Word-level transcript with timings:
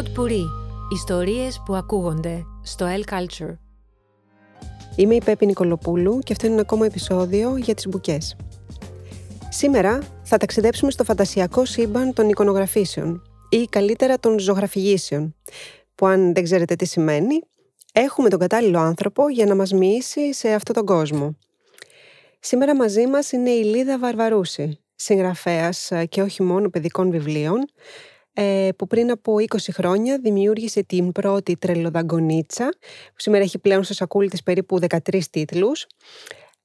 Pod 0.00 0.18
Puri. 0.18 0.44
Ιστορίες 0.92 1.62
που 1.64 1.74
ακούγονται 1.74 2.44
στο 2.62 2.86
El 2.86 3.12
Culture. 3.12 3.54
Είμαι 4.96 5.14
η 5.14 5.22
Πέπη 5.24 5.46
Νικολοπούλου 5.46 6.18
και 6.18 6.32
αυτό 6.32 6.46
είναι 6.46 6.54
ένα 6.54 6.62
ακόμα 6.62 6.86
επεισόδιο 6.86 7.56
για 7.56 7.74
τις 7.74 7.86
μπουκές. 7.88 8.36
Σήμερα 9.48 9.98
θα 10.22 10.36
ταξιδέψουμε 10.36 10.90
στο 10.90 11.04
φαντασιακό 11.04 11.64
σύμπαν 11.64 12.12
των 12.12 12.28
εικονογραφήσεων 12.28 13.22
ή 13.48 13.64
καλύτερα 13.64 14.18
των 14.18 14.38
ζωγραφηγήσεων, 14.38 15.36
που 15.94 16.06
αν 16.06 16.34
δεν 16.34 16.44
ξέρετε 16.44 16.74
τι 16.74 16.86
σημαίνει, 16.86 17.40
έχουμε 17.92 18.28
τον 18.28 18.38
κατάλληλο 18.38 18.78
άνθρωπο 18.78 19.28
για 19.28 19.46
να 19.46 19.54
μας 19.54 19.72
μοιήσει 19.72 20.34
σε 20.34 20.52
αυτόν 20.52 20.74
τον 20.74 20.84
κόσμο. 20.84 21.36
Σήμερα 22.40 22.76
μαζί 22.76 23.06
μας 23.06 23.32
είναι 23.32 23.50
η 23.50 23.64
Λίδα 23.64 23.98
Βαρβαρούση, 23.98 24.80
συγγραφέας 24.94 25.90
ε, 25.90 26.04
και 26.04 26.22
όχι 26.22 26.42
μόνο 26.42 26.68
παιδικών 26.68 27.10
βιβλίων, 27.10 27.58
ε, 27.58 27.64
που 28.76 28.86
πριν 28.86 29.10
από 29.10 29.34
20 29.34 29.56
χρόνια 29.72 30.18
δημιούργησε 30.18 30.82
την 30.82 31.12
πρώτη 31.12 31.56
τρελοδαγκονίτσα, 31.56 32.68
που 33.06 33.16
σήμερα 33.16 33.44
έχει 33.44 33.58
πλέον 33.58 33.82
στο 33.84 33.94
σακούλι 33.94 34.28
της 34.28 34.42
περίπου 34.42 34.78
13 34.88 35.20
τίτλους. 35.30 35.86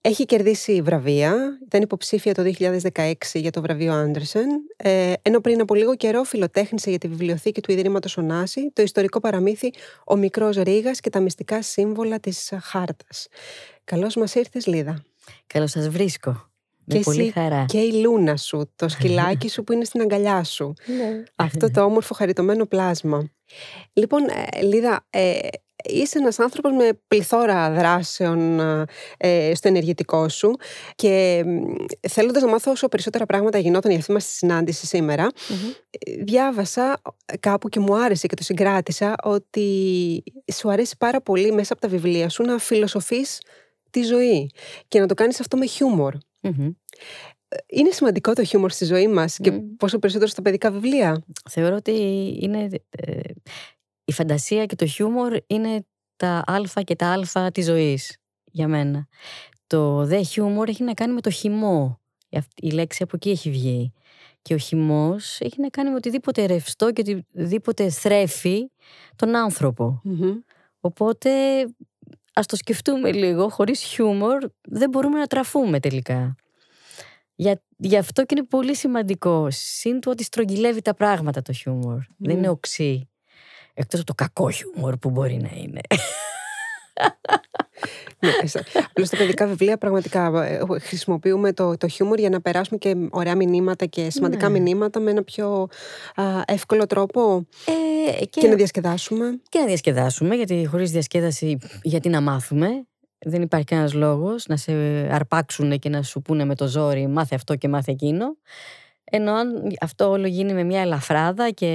Έχει 0.08 0.26
κερδίσει 0.26 0.82
βραβεία, 0.82 1.60
ήταν 1.66 1.82
υποψήφια 1.82 2.34
το 2.34 2.44
2016 2.94 3.14
για 3.34 3.52
το 3.52 3.62
βραβείο 3.62 3.94
Άντερσεν, 3.94 4.48
ε, 4.78 5.14
ενώ 5.22 5.42
πριν 5.42 5.62
από 5.62 5.76
λίγο 5.76 5.96
καιρό 5.96 6.24
φιλοτέχνησε 6.24 6.90
για 6.90 7.00
τη 7.00 7.08
βιβλιοθήκη 7.08 7.62
του 7.62 7.72
Ιδρύματος 7.72 8.18
Ωνάση 8.18 8.72
το 8.74 8.82
ιστορικό 8.82 9.20
παραμύθι 9.20 9.74
«Ο 10.06 10.16
μικρός 10.16 10.58
Ρήγας 10.58 11.00
και 11.00 11.10
τα 11.10 11.20
μυστικά 11.20 11.62
σύμβολα 11.62 12.20
της 12.20 12.54
Χάρτας». 12.62 13.28
Καλώς 13.84 14.16
μας 14.16 14.36
ήρθες 14.36 14.66
Λίδα. 14.66 15.04
Καλώς 15.48 15.72
σας 15.72 15.90
βρίσκω. 15.90 16.55
Και 16.88 16.98
Με 16.98 17.04
πολύ 17.04 17.22
εσύ 17.22 17.32
χαρά. 17.32 17.66
και 17.68 17.78
η 17.80 17.92
λούνα 17.94 18.38
σου, 18.38 18.72
το 18.76 18.88
σκυλάκι 18.90 19.50
σου 19.50 19.64
που 19.64 19.74
είναι 19.74 19.84
στην 19.86 20.02
αγκαλιά 20.02 20.44
σου. 20.44 20.74
Ναι. 20.98 21.24
Αυτό 21.36 21.72
το 21.72 21.82
όμορφο 21.84 22.14
χαριτωμένο 22.14 22.66
πλάσμα. 22.66 23.30
Λοιπόν, 23.94 24.22
ε, 24.30 24.62
Λίδα, 24.62 25.06
ε, 25.10 25.38
είσαι 25.90 26.18
ένας 26.18 26.40
άνθρωπος 26.40 26.72
με 26.72 27.00
πληθώρα 27.08 27.72
δράσεων 27.72 28.60
ε, 29.18 29.52
στο 29.56 29.68
ενεργητικό 29.68 30.30
σου 30.30 30.56
και 30.96 31.44
μ, 31.46 31.64
θέλοντας 32.10 32.42
να 32.42 32.48
μάθω 32.50 32.72
όσο 32.72 32.88
περισσότερα 32.88 33.26
πράγματα 33.26 33.58
γινόταν 33.58 33.92
η 33.92 33.96
αυτή 33.96 34.12
μας 34.12 34.26
συνάντηση 34.26 34.86
σήμερα, 34.86 35.24
Μμμ. 35.24 35.70
ε, 35.90 36.24
διάβασα 36.24 37.02
κάπου 37.40 37.70
και 37.70 37.80
μου 37.80 37.96
άρεσε 37.96 38.28
και 38.28 38.36
το 38.36 38.44
συγκράτησα 38.44 39.16
ότι 39.24 40.24
σου 40.54 40.72
αρέσει 40.72 40.96
πάρα 41.00 41.22
πολύ 41.22 41.52
μέσα 41.52 41.74
από 41.74 41.82
τα 41.82 41.88
βιβλία 41.88 42.30
σου 42.30 42.44
να 42.44 42.58
φιλοσοφείς 42.58 43.42
τη 43.90 44.02
ζωή 44.04 44.50
και 44.88 45.00
να 45.00 45.06
το 45.06 45.14
κάνεις 45.14 45.40
αυτό 45.40 45.58
με 45.58 45.66
χιούμορ. 45.66 46.14
Μμμ. 46.50 46.70
Είναι 47.68 47.90
σημαντικό 47.92 48.34
το 48.34 48.44
χιούμορ 48.44 48.72
στη 48.72 48.86
ζωή 48.86 49.08
μας 49.08 49.38
και 49.38 49.52
Μμ. 49.52 49.76
πόσο 49.78 50.00
περισσότερο 50.00 50.30
στα 50.32 50.42
παιδικά 50.42 50.72
βιβλία. 50.72 51.24
Θεωρώ 51.50 51.76
ότι 51.76 51.92
είναι, 52.42 52.68
ε, 52.90 53.20
η 54.06 54.12
φαντασία 54.12 54.66
και 54.66 54.76
το 54.76 54.86
χιούμορ 54.86 55.38
είναι 55.48 55.86
τα 56.16 56.44
α 56.48 56.82
και 56.84 56.96
τα 56.96 57.08
α 57.34 57.52
της 57.52 57.66
ζωής 57.66 58.18
για 58.52 58.68
μένα. 58.68 59.08
Το 59.68 60.06
δε 60.06 60.22
χιούμορ 60.22 60.70
έχει 60.70 60.84
να 60.84 60.94
κάνει 60.94 61.14
με 61.14 61.22
το 61.22 61.30
χυμό. 61.30 62.00
Η 62.30 62.38
αυ- 62.38 62.64
Η 62.64 62.70
λέξη 62.72 63.04
από 63.04 63.12
εκεί 63.16 63.30
έχει 63.30 63.50
βγει. 63.52 63.92
Και 64.42 64.54
ο 64.54 64.58
χυμός 64.58 65.40
έχει 65.42 65.62
να 65.62 65.70
κάνει 65.70 65.90
με 65.90 65.96
οτιδήποτε 65.96 66.46
ρευστό 66.46 66.92
και 66.92 67.02
οτιδήποτε 67.02 67.90
θρέφει 67.90 68.70
τον 69.16 69.36
άνθρωπο. 69.36 70.02
Μμμ. 70.04 70.34
Οπότε 70.80 71.30
ας 72.36 72.46
το 72.46 72.56
σκεφτούμε 72.56 73.12
λίγο, 73.12 73.50
χωρίς 73.50 73.82
χιούμορ 73.82 74.38
δεν 74.62 74.90
μπορούμε 74.90 75.20
να 75.20 75.28
τραφούμε 75.28 75.80
τελικά. 75.80 76.36
Για, 77.36 77.62
γι' 77.78 77.98
αυτό 77.98 78.26
και 78.26 78.36
είναι 78.38 78.48
πολύ 78.48 78.76
σημαντικό. 78.76 79.48
Συν 79.50 80.00
του 80.00 80.12
ότι 80.12 80.24
στρογγυλεύει 80.24 80.82
τα 80.82 80.94
πράγματα 80.94 81.42
το 81.42 81.54
χιούμορ. 81.54 82.00
Δεν 82.18 82.38
είναι 82.38 82.50
οξύ. 82.50 83.10
Εκτός 83.74 84.00
από 84.00 84.08
το 84.08 84.14
κακό 84.14 84.50
χιούμορ 84.50 84.98
που 84.98 85.10
μπορεί 85.10 85.38
να 85.38 85.50
είναι. 85.56 85.82
Ναι, 88.20 88.32
Απλώς 88.90 89.08
στα 89.08 89.18
παιδικά 89.18 89.48
βιβλία 89.48 89.78
πραγματικά 89.78 90.44
ε, 90.46 90.60
χρησιμοποιούμε 90.80 91.54
το, 91.54 91.78
το 91.78 91.88
χιούμορ 91.88 92.20
για 92.20 92.30
να 92.30 92.42
περάσουμε 92.42 92.78
και 92.78 92.96
ωραία 93.10 93.36
μηνύματα 93.36 93.86
και 93.86 94.10
σημαντικά 94.10 94.50
Ναι. 94.50 94.60
μηνύματα 94.60 95.00
με 95.00 95.12
ένα 95.12 95.24
πιο 95.24 95.68
α, 96.16 96.24
εύκολο 96.46 96.86
τρόπο 96.86 97.48
Ε, 98.22 98.26
και, 98.26 98.48
να 98.48 98.56
διασκεδάσουμε. 98.56 99.40
και 99.50 99.60
να 99.60 99.66
διασκεδάσουμε, 99.66 100.36
γιατί 100.36 100.66
χωρίς 100.70 100.92
διασκέδαση 100.92 101.58
γιατί 101.82 102.10
να 102.10 102.22
μάθουμε; 102.22 102.68
Δεν 103.26 103.42
υπάρχει 103.42 103.66
κανένας 103.66 103.94
λόγος 103.94 104.46
να 104.48 104.58
σε 104.58 104.72
αρπάξουν 105.12 105.80
και 105.80 105.90
να 105.90 106.02
σου 106.04 106.22
πούνε 106.22 106.46
με 106.46 106.56
το 106.56 106.68
ζόρι 106.68 107.08
μάθε 107.08 107.36
αυτό 107.36 107.56
και 107.56 107.68
μάθε 107.68 107.92
εκείνο. 107.92 108.38
Ενώ 109.16 109.34
αν 109.34 109.74
αυτό 109.82 110.10
όλο 110.10 110.28
γίνει 110.28 110.54
με 110.54 110.64
μια 110.64 110.82
ελαφράδα 110.82 111.50
και 111.50 111.68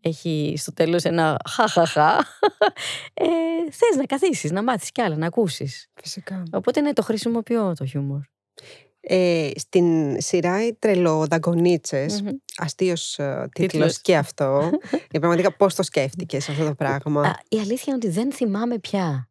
έχει 0.00 0.54
στο 0.56 0.72
τέλος 0.72 1.02
ένα 1.04 1.36
χαχαχα, 1.48 2.16
ε, 3.14 3.24
θες 3.70 3.96
να 3.96 4.04
καθίσεις, 4.06 4.50
να 4.50 4.62
μάθεις 4.62 4.90
κι 4.92 5.00
άλλα, 5.00 5.16
να 5.16 5.26
ακούσεις. 5.26 5.88
Φυσικά. 5.94 6.42
Οπότε 6.52 6.80
ναι, 6.80 6.92
το 6.92 7.02
χρησιμοποιώ 7.02 7.72
το 7.76 7.84
χιούμορ. 7.86 8.20
Ε, 9.06 9.50
στην 9.56 10.16
σειρά 10.20 10.66
οι 10.66 10.74
τρελοδαγκονίτσες, 10.74 12.20
Μμμ. 12.22 12.30
αστείος 12.56 13.18
ε, 13.18 13.48
τίτλος 13.52 13.70
Τίτλος. 13.72 14.00
και 14.00 14.16
αυτό. 14.16 14.70
για 15.10 15.20
πραγματικά 15.20 15.52
πώς 15.56 15.74
το 15.74 15.82
σκέφτηκες 15.82 16.48
αυτό 16.48 16.64
το 16.64 16.74
πράγμα; 16.74 17.20
Α, 17.20 17.30
η 17.48 17.56
αλήθεια 17.56 17.84
είναι 17.86 17.96
ότι 17.96 18.08
δεν 18.08 18.32
θυμάμαι 18.32 18.78
πια. 18.78 19.28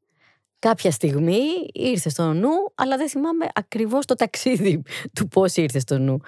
Κάποια 0.64 0.92
στιγμή 0.92 1.40
ήρθε 1.74 2.10
στο 2.10 2.34
νου, 2.34 2.50
αλλά 2.76 2.98
δεν 2.98 3.10
θυμάμαι 3.10 3.46
ακριβώς 3.54 4.06
το 4.06 4.16
ταξίδι 4.16 4.82
του 5.16 5.28
πώς 5.28 5.56
ήρθε 5.56 5.80
στο 5.80 5.98
νου. 5.98 6.20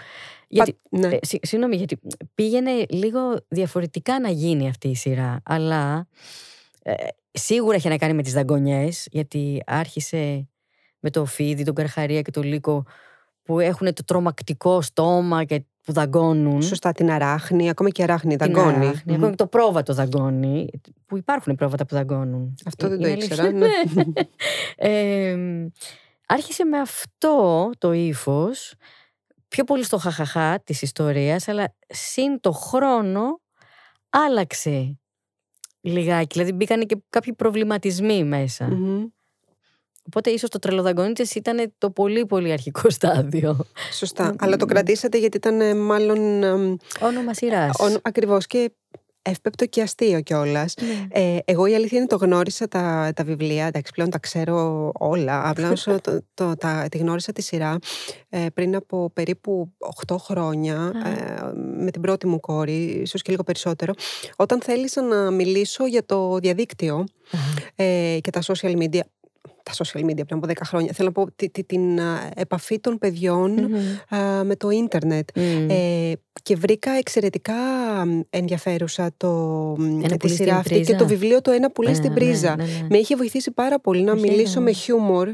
Γιατί, 0.47 0.77
ναι. 0.89 1.07
ε, 1.07 1.19
συ- 1.21 1.45
συγγνώμη, 1.45 1.75
γιατί 1.75 1.99
πήγαινε 2.35 2.85
λίγο 2.89 3.19
διαφορετικά 3.47 4.19
να 4.19 4.29
γίνει 4.29 4.67
αυτή 4.67 4.87
η 4.87 4.95
σειρά, 4.95 5.41
αλλά 5.45 6.07
ε, 6.81 6.93
σίγουρα 7.31 7.75
είχε 7.75 7.89
να 7.89 7.97
κάνει 7.97 8.13
με 8.13 8.21
τις 8.21 8.33
δαγκονιές, 8.33 9.07
γιατί 9.11 9.63
άρχισε 9.65 10.47
με 10.99 11.09
το 11.09 11.25
φίδι, 11.25 11.63
τον 11.63 11.75
καρχαρία 11.75 12.21
και 12.21 12.31
το 12.31 12.41
λύκο 12.41 12.85
που 13.43 13.59
έχουν 13.59 13.93
το 13.93 14.03
τρομακτικό 14.03 14.81
στόμα 14.81 15.43
και 15.43 15.63
που 15.85 15.93
δαγκώνουν. 15.93 16.61
Σωστά 16.61 16.91
την 16.91 17.11
αράχνη, 17.11 17.69
ακόμα 17.69 17.89
και 17.89 18.01
η 18.01 18.03
αράχνη 18.03 18.35
Την 18.35 18.53
δαγκώνει. 18.53 18.75
αράχνη, 18.85 19.01
Μμμ. 19.05 19.13
Ακόμα 19.13 19.29
και 19.29 19.35
το 19.35 19.47
πρόβατο 19.47 19.93
δαγκώνει. 19.93 20.69
Που 21.05 21.17
υπάρχουν 21.17 21.55
πρόβατα 21.55 21.85
που 21.85 21.95
δαγκώνουν. 21.95 22.55
Αυτό 22.65 22.89
δεν 22.89 22.99
το 22.99 23.07
Είναι 23.07 23.17
ήξερα, 23.23 23.43
αλήθεια. 23.43 23.67
ναι. 24.05 24.13
Ε, 24.89 25.37
άρχισε 26.27 26.65
με 26.65 26.77
αυτό 26.79 27.69
το 27.77 27.91
ύφος, 27.91 28.73
πιο 29.47 29.63
πολύ 29.63 29.83
στο 29.83 29.97
χαχαχά 29.97 30.59
της 30.63 30.81
ιστορίας, 30.81 31.47
αλλά 31.47 31.75
συν 31.87 32.39
το 32.39 32.51
χρόνο 32.51 33.41
άλλαξε 34.09 34.99
λιγάκι. 35.81 36.27
Δηλαδή 36.33 36.51
μπήκαν 36.51 36.85
και 36.85 36.97
κάποιοι 37.09 37.33
προβληματισμοί 37.33 38.23
μέσα. 38.23 38.65
Μμμ. 38.65 39.05
Οπότε 40.07 40.29
ίσως 40.29 40.49
το 40.49 40.59
τρελοδαγκονίτσες 40.59 41.35
ήταν 41.35 41.73
το 41.77 41.89
πολύ 41.89 42.25
πολύ 42.25 42.51
αρχικό 42.51 42.89
στάδιο. 42.89 43.57
Σωστά. 43.93 44.35
Αλλά 44.39 44.57
το 44.57 44.65
κρατήσατε 44.65 45.17
γιατί 45.17 45.37
ήταν 45.37 45.61
ε, 45.61 45.73
μάλλον 45.73 46.43
εμ, 46.43 46.75
Όνομα 47.01 47.33
σειράς. 47.33 47.75
ον- 47.79 47.99
ακριβώς 48.01 48.45
και 48.45 48.71
εύπεπτο 49.27 49.65
και 49.65 49.81
αστείο 49.81 50.21
κιόλας. 50.21 50.73
Ναι. 50.81 51.21
Ε, 51.21 51.37
εγώ 51.45 51.65
η 51.65 51.75
αλήθεια 51.75 51.97
είναι 51.97 52.07
το 52.07 52.15
γνώρισα 52.15 52.67
τα, 52.67 53.11
τα 53.15 53.23
βιβλία, 53.23 53.65
εντάξει 53.65 53.91
πλέον 53.95 54.09
τα 54.09 54.19
ξέρω 54.19 54.91
όλα, 54.99 55.49
απλά 55.49 55.71
όσο 55.71 56.01
το, 56.01 56.21
το, 56.33 56.55
τα, 56.55 56.87
τη 56.91 56.97
γνώρισα 56.97 57.31
τη 57.31 57.41
σειρά 57.41 57.77
ε, 58.29 58.45
πριν 58.53 58.75
από 58.75 59.09
περίπου 59.13 59.71
8 60.07 60.15
χρόνια 60.19 60.91
ε, 61.05 61.43
με 61.83 61.91
την 61.91 62.01
πρώτη 62.01 62.27
μου 62.27 62.39
κόρη, 62.39 62.83
ίσως 62.83 63.21
και 63.21 63.31
λίγο 63.31 63.43
περισσότερο, 63.43 63.93
όταν 64.35 64.61
θέλησα 64.61 65.01
να 65.01 65.31
μιλήσω 65.31 65.85
για 65.85 66.05
το 66.05 66.37
διαδίκτυο 66.37 67.03
ε, 67.75 68.17
και 68.21 68.29
τα 68.29 68.41
social 68.41 68.77
media, 68.77 68.99
τα 69.65 69.73
social 69.73 69.99
media 70.05 70.25
πριν 70.27 70.37
από 70.37 70.47
10 70.47 70.51
χρόνια, 70.65 70.93
θέλω 70.93 71.07
να 71.15 71.23
πω 71.23 71.31
τη- 71.35 71.49
τη- 71.49 71.63
την 71.63 71.99
α, 71.99 72.29
επαφή 72.35 72.79
των 72.79 72.97
παιδιών 72.97 73.51
Μμμ. 73.51 74.17
α, 74.19 74.43
με 74.43 74.55
το 74.55 74.69
ίντερνετ. 74.69 75.29
Μμ. 75.35 75.69
Ε, 75.69 76.11
και 76.43 76.55
βρήκα 76.55 76.91
εξαιρετικά 76.91 77.53
μ, 78.05 78.19
ενδιαφέρουσα 78.29 79.11
το, 79.17 79.29
μ, 79.77 79.83
Ένα 80.03 80.07
τη 80.07 80.17
πουλί 80.17 80.33
στην 80.33 80.45
σειρά 80.45 80.57
αυτή 80.57 80.69
και 80.73 80.79
πρίζα. 80.79 80.95
το 80.97 81.05
βιβλίο 81.07 81.41
το 81.41 81.51
«Ένα 81.51 81.71
πουλί 81.71 81.87
Ναι, 81.89 81.93
στην 81.95 82.09
ναι, 82.09 82.15
πρίζα». 82.15 82.55
ναι, 82.55 82.63
ναι. 82.63 82.87
Με 82.89 82.97
είχε 82.97 83.15
βοηθήσει 83.15 83.51
πάρα 83.51 83.79
πολύ 83.79 84.01
να 84.01 84.11
Οχι, 84.11 84.21
μιλήσω 84.21 84.59
ναι. 84.59 84.65
με 84.65 84.71
χιούμορ 84.71 85.29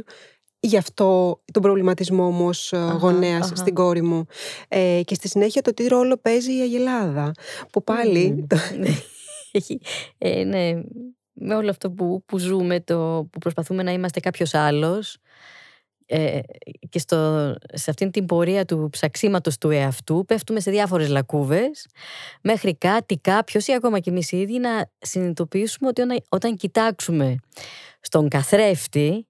γι' 0.59 0.77
αυτό 0.77 1.41
τον 1.53 1.61
προβληματισμό 1.61 2.29
μου 2.31 2.45
ως 2.47 2.73
ε, 2.73 2.77
Αχα, 2.77 2.93
γονέας 2.93 3.45
αχα. 3.45 3.55
στην 3.55 3.73
κόρη 3.73 4.01
μου. 4.01 4.25
Ε, 4.67 5.01
και 5.05 5.15
στη 5.15 5.27
συνέχεια 5.27 5.61
το 5.61 5.73
τι 5.73 5.87
ρόλο 5.87 6.17
παίζει 6.17 6.57
η 6.57 6.61
Αγελάδα. 6.61 7.31
Που 7.71 7.83
πάλι... 7.83 8.31
Μμμ. 8.31 8.47
το- 8.47 8.57
Ναι. 8.79 8.89
Έχει, 9.53 9.79
ε, 10.17 10.43
ναι, 10.43 10.81
με 11.43 11.55
όλο 11.55 11.69
αυτό 11.69 11.91
που, 11.91 12.23
που 12.25 12.37
ζούμε, 12.37 12.79
το, 12.79 13.27
που 13.31 13.39
προσπαθούμε 13.39 13.83
να 13.83 13.91
είμαστε 13.91 14.19
κάποιος 14.19 14.53
άλλος 14.53 15.17
ε, 16.05 16.39
και 16.89 16.99
στο, 16.99 17.53
σε 17.73 17.89
αυτήν 17.89 18.11
την 18.11 18.25
πορεία 18.25 18.65
του 18.65 18.87
ψαξίματος 18.91 19.57
του 19.57 19.69
εαυτού 19.69 20.25
πέφτουμε 20.27 20.59
σε 20.59 20.71
διάφορες 20.71 21.07
λακκούβες 21.07 21.87
μέχρι 22.41 22.75
κάτι 22.75 23.17
κάποιος 23.17 23.67
ή 23.67 23.73
ακόμα 23.73 23.99
και 23.99 24.09
εμείς 24.09 24.31
οι 24.31 24.37
ίδιοι 24.37 24.59
να 24.59 24.89
συνειδητοποιήσουμε 24.97 25.87
ότι 25.89 26.01
όταν, 26.01 26.17
όταν 26.29 26.55
κοιτάξουμε 26.55 27.35
στον 28.01 28.27
καθρέφτη 28.27 29.27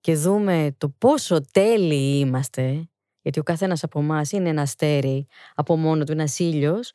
και 0.00 0.14
δούμε 0.14 0.74
το 0.78 0.88
πόσο 0.98 1.40
τέλειοι 1.52 2.18
είμαστε 2.20 2.88
γιατί 3.22 3.38
ο 3.38 3.42
καθένας 3.42 3.82
από 3.82 4.00
εμάς 4.00 4.32
είναι 4.32 4.48
ένας 4.48 4.68
αστέρι 4.68 5.26
από 5.54 5.76
μόνο 5.76 6.04
του, 6.04 6.12
ένας 6.12 6.38
ήλιος 6.38 6.92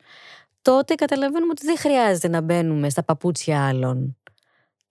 τότε 0.62 0.94
καταλαβαίνουμε 0.94 1.50
ότι 1.50 1.66
δεν 1.66 1.78
χρειάζεται 1.78 2.28
να 2.28 2.40
μπαίνουμε 2.40 2.90
στα 2.90 3.04
παπούτσια 3.04 3.66
άλλων. 3.66 4.16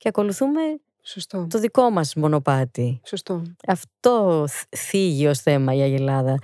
Και 0.04 0.10
ακολουθούμε 0.10 0.60
Σωστό. 1.02 1.48
το 1.50 1.60
δικό 1.60 1.90
μας 1.90 2.16
μονοπάτι. 2.16 3.02
Σωστό. 3.06 3.42
Αυτό 3.68 4.46
θίγει 4.78 5.28
ως 5.28 5.40
θέμα 5.40 5.74
η 5.76 5.82
Αγελάδα. 5.82 6.38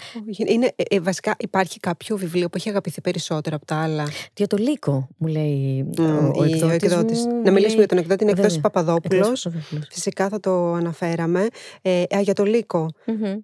Είναι, 0.48 0.72
ε, 0.76 0.84
ε, 0.96 1.00
βασικά 1.00 1.36
υπάρχει 1.40 1.80
κάποιο 1.80 2.18
βιβλίο 2.18 2.50
που 2.50 2.58
έχει 2.58 2.70
αγαπηθεί 2.70 3.02
περισσότερο 3.02 3.56
από 3.56 3.66
τα 3.66 3.76
άλλα. 3.76 4.08
Για 4.38 4.48
το 4.48 4.58
Λύκο, 4.58 5.08
μου 5.18 5.28
λέει 5.28 5.84
Μμ, 5.98 6.04
ο, 6.04 6.32
ο 6.36 6.44
η- 6.46 6.52
εκδότης. 6.72 7.20
μου, 7.26 7.28
Να 7.32 7.36
μου 7.36 7.42
μιλήσουμε 7.42 7.68
λέει- 7.68 7.76
για 7.76 7.88
τον 7.88 7.98
εκδότη, 7.98 8.24
είναι 8.24 8.32
Βέβαια. 8.34 8.46
εκτός 8.46 8.62
Παπαδόπουλος. 8.62 9.20
Εκτός 9.28 9.44
Παπαδόπουλος. 9.44 9.88
Φυσικά 9.92 10.30
θα 10.30 10.40
το 10.40 10.74
αναφέραμε. 10.74 11.48
Ε, 11.82 12.02
α, 12.16 12.22
για 12.22 12.34
το 12.34 12.44
Λύκο. 12.44 12.90
Μμμ. 13.06 13.36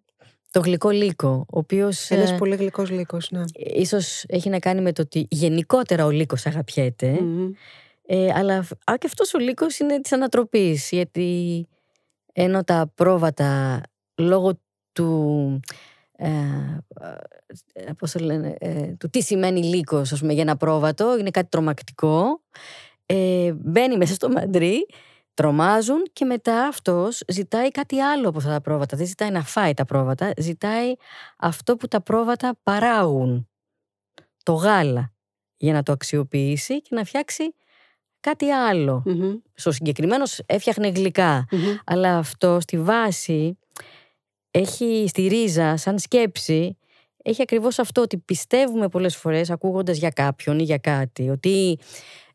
Το 0.51 0.59
γλυκό 0.61 0.89
Λύκο, 0.89 1.27
ο 1.49 1.57
οποίος 1.59 2.09
Ένας 2.09 2.31
ε, 2.31 2.35
πολύ 2.35 2.55
γλυκός 2.55 2.89
λύκος, 2.89 3.31
ναι. 3.31 3.43
ίσως 3.75 4.23
έχει 4.27 4.49
να 4.49 4.59
κάνει 4.59 4.81
με 4.81 4.91
το 4.93 5.01
ότι 5.01 5.27
γενικότερα 5.29 6.05
ο 6.05 6.09
Λύκος 6.09 6.45
αγαπιέται. 6.45 7.17
Μμμ. 7.21 7.51
Ε, 8.07 8.33
αλλά 8.33 8.57
α, 8.91 8.97
και 8.97 9.07
αυτός 9.07 9.33
ο 9.33 9.39
λύκος 9.39 9.79
είναι 9.79 9.99
της 9.99 10.11
ανατροπής 10.11 10.89
γιατί 10.91 11.67
ενώ 12.33 12.63
τα 12.63 12.91
πρόβατα 12.95 13.81
λόγω 14.15 14.59
του 14.91 15.59
ε, 16.17 16.27
ε, 17.73 17.91
πώς 17.97 18.11
το 18.11 18.19
λένε, 18.19 18.55
ε, 18.59 18.95
του 18.99 19.09
τι 19.09 19.21
σημαίνει 19.21 19.63
λύκος 19.63 20.11
ας 20.11 20.19
πούμε, 20.19 20.33
για 20.33 20.41
ένα 20.41 20.57
πρόβατο 20.57 21.17
είναι 21.17 21.29
κάτι 21.29 21.47
τρομακτικό 21.49 22.41
ε, 23.05 23.53
μπαίνει 23.53 23.97
μέσα 23.97 24.13
στο 24.13 24.29
μαντρί 24.29 24.85
τρομάζουν 25.33 26.03
και 26.13 26.25
μετά 26.25 26.67
αυτός 26.67 27.23
ζητάει 27.27 27.69
κάτι 27.71 27.99
άλλο 27.99 28.29
από 28.29 28.37
αυτά 28.37 28.49
τα 28.49 28.61
πρόβατα. 28.61 28.97
Δεν 28.97 29.05
ζητάει 29.05 29.29
να 29.29 29.43
φάει 29.43 29.73
τα 29.73 29.85
πρόβατα 29.85 30.33
ζητάει 30.37 30.93
αυτό 31.37 31.75
που 31.75 31.87
τα 31.87 32.01
πρόβατα 32.01 32.57
παράγουν 32.63 33.49
το 34.43 34.53
γάλα 34.53 35.13
για 35.57 35.73
να 35.73 35.83
το 35.83 35.91
αξιοποιήσει 35.91 36.81
και 36.81 36.95
να 36.95 37.03
φτιάξει 37.03 37.53
κάτι 38.25 38.49
άλλο. 38.49 39.03
Μμμ. 39.05 39.33
Στο 39.53 39.71
συγκεκριμένο 39.71 40.23
έφτιαχνε 40.45 40.87
γλυκά. 40.87 41.47
Μμμ. 41.51 41.75
Αλλά 41.85 42.17
αυτό 42.17 42.59
στη 42.59 42.77
βάση 42.77 43.57
έχει 44.51 45.05
στη 45.07 45.27
ρίζα, 45.27 45.77
σαν 45.77 45.99
σκέψη, 45.99 46.77
έχει 47.23 47.41
ακριβώς 47.41 47.79
αυτό 47.79 48.01
ότι 48.01 48.17
πιστεύουμε 48.17 48.87
πολλές 48.87 49.15
φορές 49.15 49.49
ακούγοντας 49.49 49.97
για 49.97 50.09
κάποιον 50.09 50.59
ή 50.59 50.63
για 50.63 50.77
κάτι, 50.77 51.29
ότι 51.29 51.79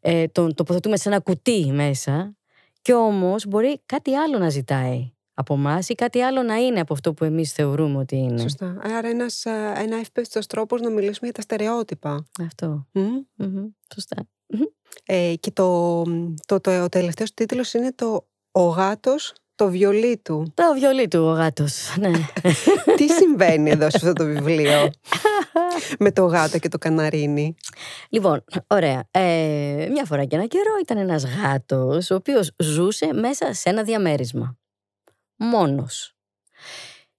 ε, 0.00 0.26
τον 0.26 0.54
τοποθετούμε 0.54 0.96
σε 0.96 1.08
ένα 1.08 1.18
κουτί 1.18 1.70
μέσα 1.72 2.36
και 2.82 2.94
όμως 2.94 3.46
μπορεί 3.46 3.80
κάτι 3.86 4.14
άλλο 4.14 4.38
να 4.38 4.48
ζητάει 4.48 5.12
από 5.34 5.54
εμά 5.54 5.78
ή 5.88 5.94
κάτι 5.94 6.20
άλλο 6.20 6.42
να 6.42 6.56
είναι 6.56 6.80
από 6.80 6.92
αυτό 6.92 7.14
που 7.14 7.24
εμείς 7.24 7.52
θεωρούμε 7.52 7.98
ότι 7.98 8.16
είναι. 8.16 8.40
Σωστά. 8.40 8.76
Άρα 8.82 9.08
ένας, 9.08 9.46
α, 9.46 9.80
ένα 9.80 9.96
εύπευτος 9.96 10.46
τρόπος 10.46 10.80
να 10.80 10.90
μιλήσουμε 10.90 11.18
για 11.20 11.32
τα 11.32 11.40
στερεότυπα. 11.40 12.26
Αυτό. 12.40 12.86
Μμ. 12.92 13.02
Μμμ. 13.34 13.66
Σωστά. 13.94 14.16
Ε, 15.04 15.34
και 15.40 15.50
το, 15.50 16.02
το, 16.46 16.60
το, 16.60 16.82
ο 16.82 16.88
τελευταίος 16.88 17.34
τίτλος 17.34 17.72
είναι 17.72 17.92
το 17.92 18.26
«Ο 18.50 18.68
γάτος, 18.68 19.34
το 19.54 19.70
βιολί 19.70 20.18
του». 20.24 20.52
Το 20.54 20.64
βιολί 20.74 21.08
του 21.08 21.18
ο 21.18 21.32
γάτος. 21.32 21.96
Ναι. 21.98 22.10
Τι 22.96 23.08
συμβαίνει 23.08 23.70
εδώ 23.70 23.90
σε 23.90 23.96
αυτό 23.96 24.12
το 24.12 24.24
βιβλίο 24.24 24.90
με 25.98 26.12
το 26.12 26.24
γάτο 26.24 26.58
και 26.58 26.68
το 26.68 26.78
καναρίνι; 26.78 27.54
Λοιπόν, 28.08 28.44
ωραία. 28.66 29.08
Ε, 29.10 29.88
μια 29.90 30.04
φορά 30.04 30.24
και 30.24 30.36
ένα 30.36 30.46
καιρό 30.46 30.72
ήταν 30.82 30.96
ένας 30.98 31.24
γάτος 31.24 32.10
ο 32.10 32.14
οποίος 32.14 32.50
ζούσε 32.56 33.12
μέσα 33.12 33.52
σε 33.52 33.68
ένα 33.68 33.82
διαμέρισμα. 33.82 34.58
Μόνος. 35.36 36.14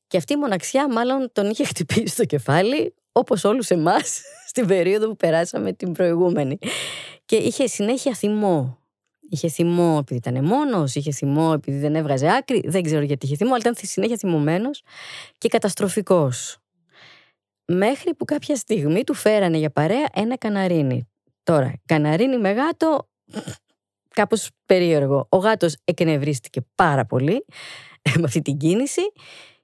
Και 0.07 0.17
αυτή 0.17 0.33
η 0.33 0.37
μοναξιά 0.37 0.91
μάλλον 0.91 1.29
τον 1.31 1.49
είχε 1.49 1.63
χτυπήσει 1.63 2.07
στο 2.07 2.25
κεφάλι 2.25 2.93
όπως 3.11 3.43
όλους 3.43 3.69
εμάς 3.69 4.21
στην 4.49 4.67
περίοδο 4.67 5.07
που 5.07 5.15
περάσαμε 5.15 5.73
την 5.73 5.91
προηγούμενη. 5.91 6.57
Και 7.25 7.35
είχε 7.35 7.67
συνέχεια 7.67 8.13
θυμό. 8.13 8.81
Είχε 9.29 9.49
θυμό 9.49 9.97
επειδή 9.99 10.19
ήταν 10.27 10.45
μόνος, 10.45 10.95
είχε 10.95 11.11
θυμό 11.11 11.51
επειδή 11.55 11.77
δεν 11.77 11.95
έβγαζε 11.95 12.35
άκρη, 12.35 12.61
δεν 12.65 12.83
ξέρω 12.83 13.01
γιατί 13.01 13.25
είχε 13.25 13.35
θυμό, 13.35 13.49
αλλά 13.49 13.59
ήταν 13.59 13.75
συνέχεια 13.77 14.17
θυμωμένος 14.17 14.83
και 15.37 15.47
καταστροφικός. 15.47 16.57
Μέχρι 17.65 18.15
που 18.15 18.25
κάποια 18.25 18.55
στιγμή 18.55 19.03
του 19.03 19.13
φέρανε 19.13 19.57
για 19.57 19.71
παρέα 19.71 20.05
ένα 20.13 20.37
καναρίνι. 20.37 21.09
Τώρα, 21.43 21.73
καναρίνι 21.85 22.37
με 22.37 22.51
γάτο, 22.51 23.09
κάπως 24.13 24.49
περίεργο. 24.65 25.27
Ο 25.29 25.37
γάτος 25.37 25.75
εκνευρίστηκε 25.83 26.61
πάρα 26.75 27.05
πολύ 27.05 27.45
με 28.19 28.23
αυτή 28.23 28.41
την 28.41 28.57
κίνηση 28.57 29.01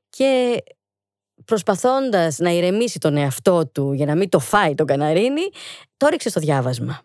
και 0.10 0.64
προσπαθώντας 1.46 2.38
να 2.38 2.50
ηρεμήσει 2.50 3.00
τον 3.00 3.18
εαυτό 3.18 3.68
του 3.68 3.94
για 3.94 4.06
να 4.06 4.16
μην 4.16 4.30
το 4.30 4.40
φάει 4.40 4.76
το 4.76 4.86
καναρίνι, 4.86 5.50
το 5.98 6.08
ρίξε 6.08 6.30
στο 6.30 6.40
διάβασμα. 6.40 7.02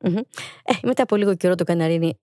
Μμμ. 0.00 0.16
Ε, 0.16 0.72
μετά 0.82 1.02
από 1.02 1.16
λίγο 1.16 1.34
καιρό 1.36 1.54
το 1.54 1.64
καναρίνι 1.64 2.18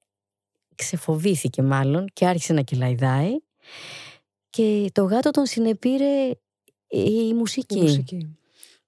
ξεφοβήθηκε 0.75 1.62
μάλλον 1.62 2.06
και 2.13 2.27
άρχισε 2.27 2.54
να 2.54 2.62
κελαϊδάει 2.62 3.31
και 4.50 4.89
το 4.92 5.04
γάτο 5.04 5.31
τον 5.31 5.45
συνεπήρε 5.45 6.31
η 6.88 7.33
μουσική. 7.33 7.77
Η 7.77 7.81
μουσική. 7.81 8.38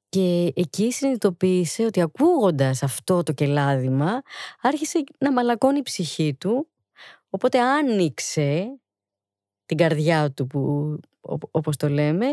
Και 0.10 0.52
εκεί 0.56 0.92
συνειδητοποίησε 0.92 1.84
ότι 1.86 2.02
ακούγοντας 2.02 2.84
αυτό 2.84 3.24
το 3.24 3.34
κελάδημα 3.34 4.22
άρχισε 4.62 5.04
να 5.20 5.32
μαλακώνει 5.32 5.78
η 5.78 5.82
ψυχή 5.82 6.34
του 6.34 6.68
οπότε 7.30 7.60
άνοιξε 7.60 8.80
την 9.66 9.78
καρδιά 9.78 10.32
του 10.32 10.48
που, 10.48 10.60
ό- 10.62 11.00
όπως 11.52 11.76
το 11.78 11.90
λέμε 11.90 12.26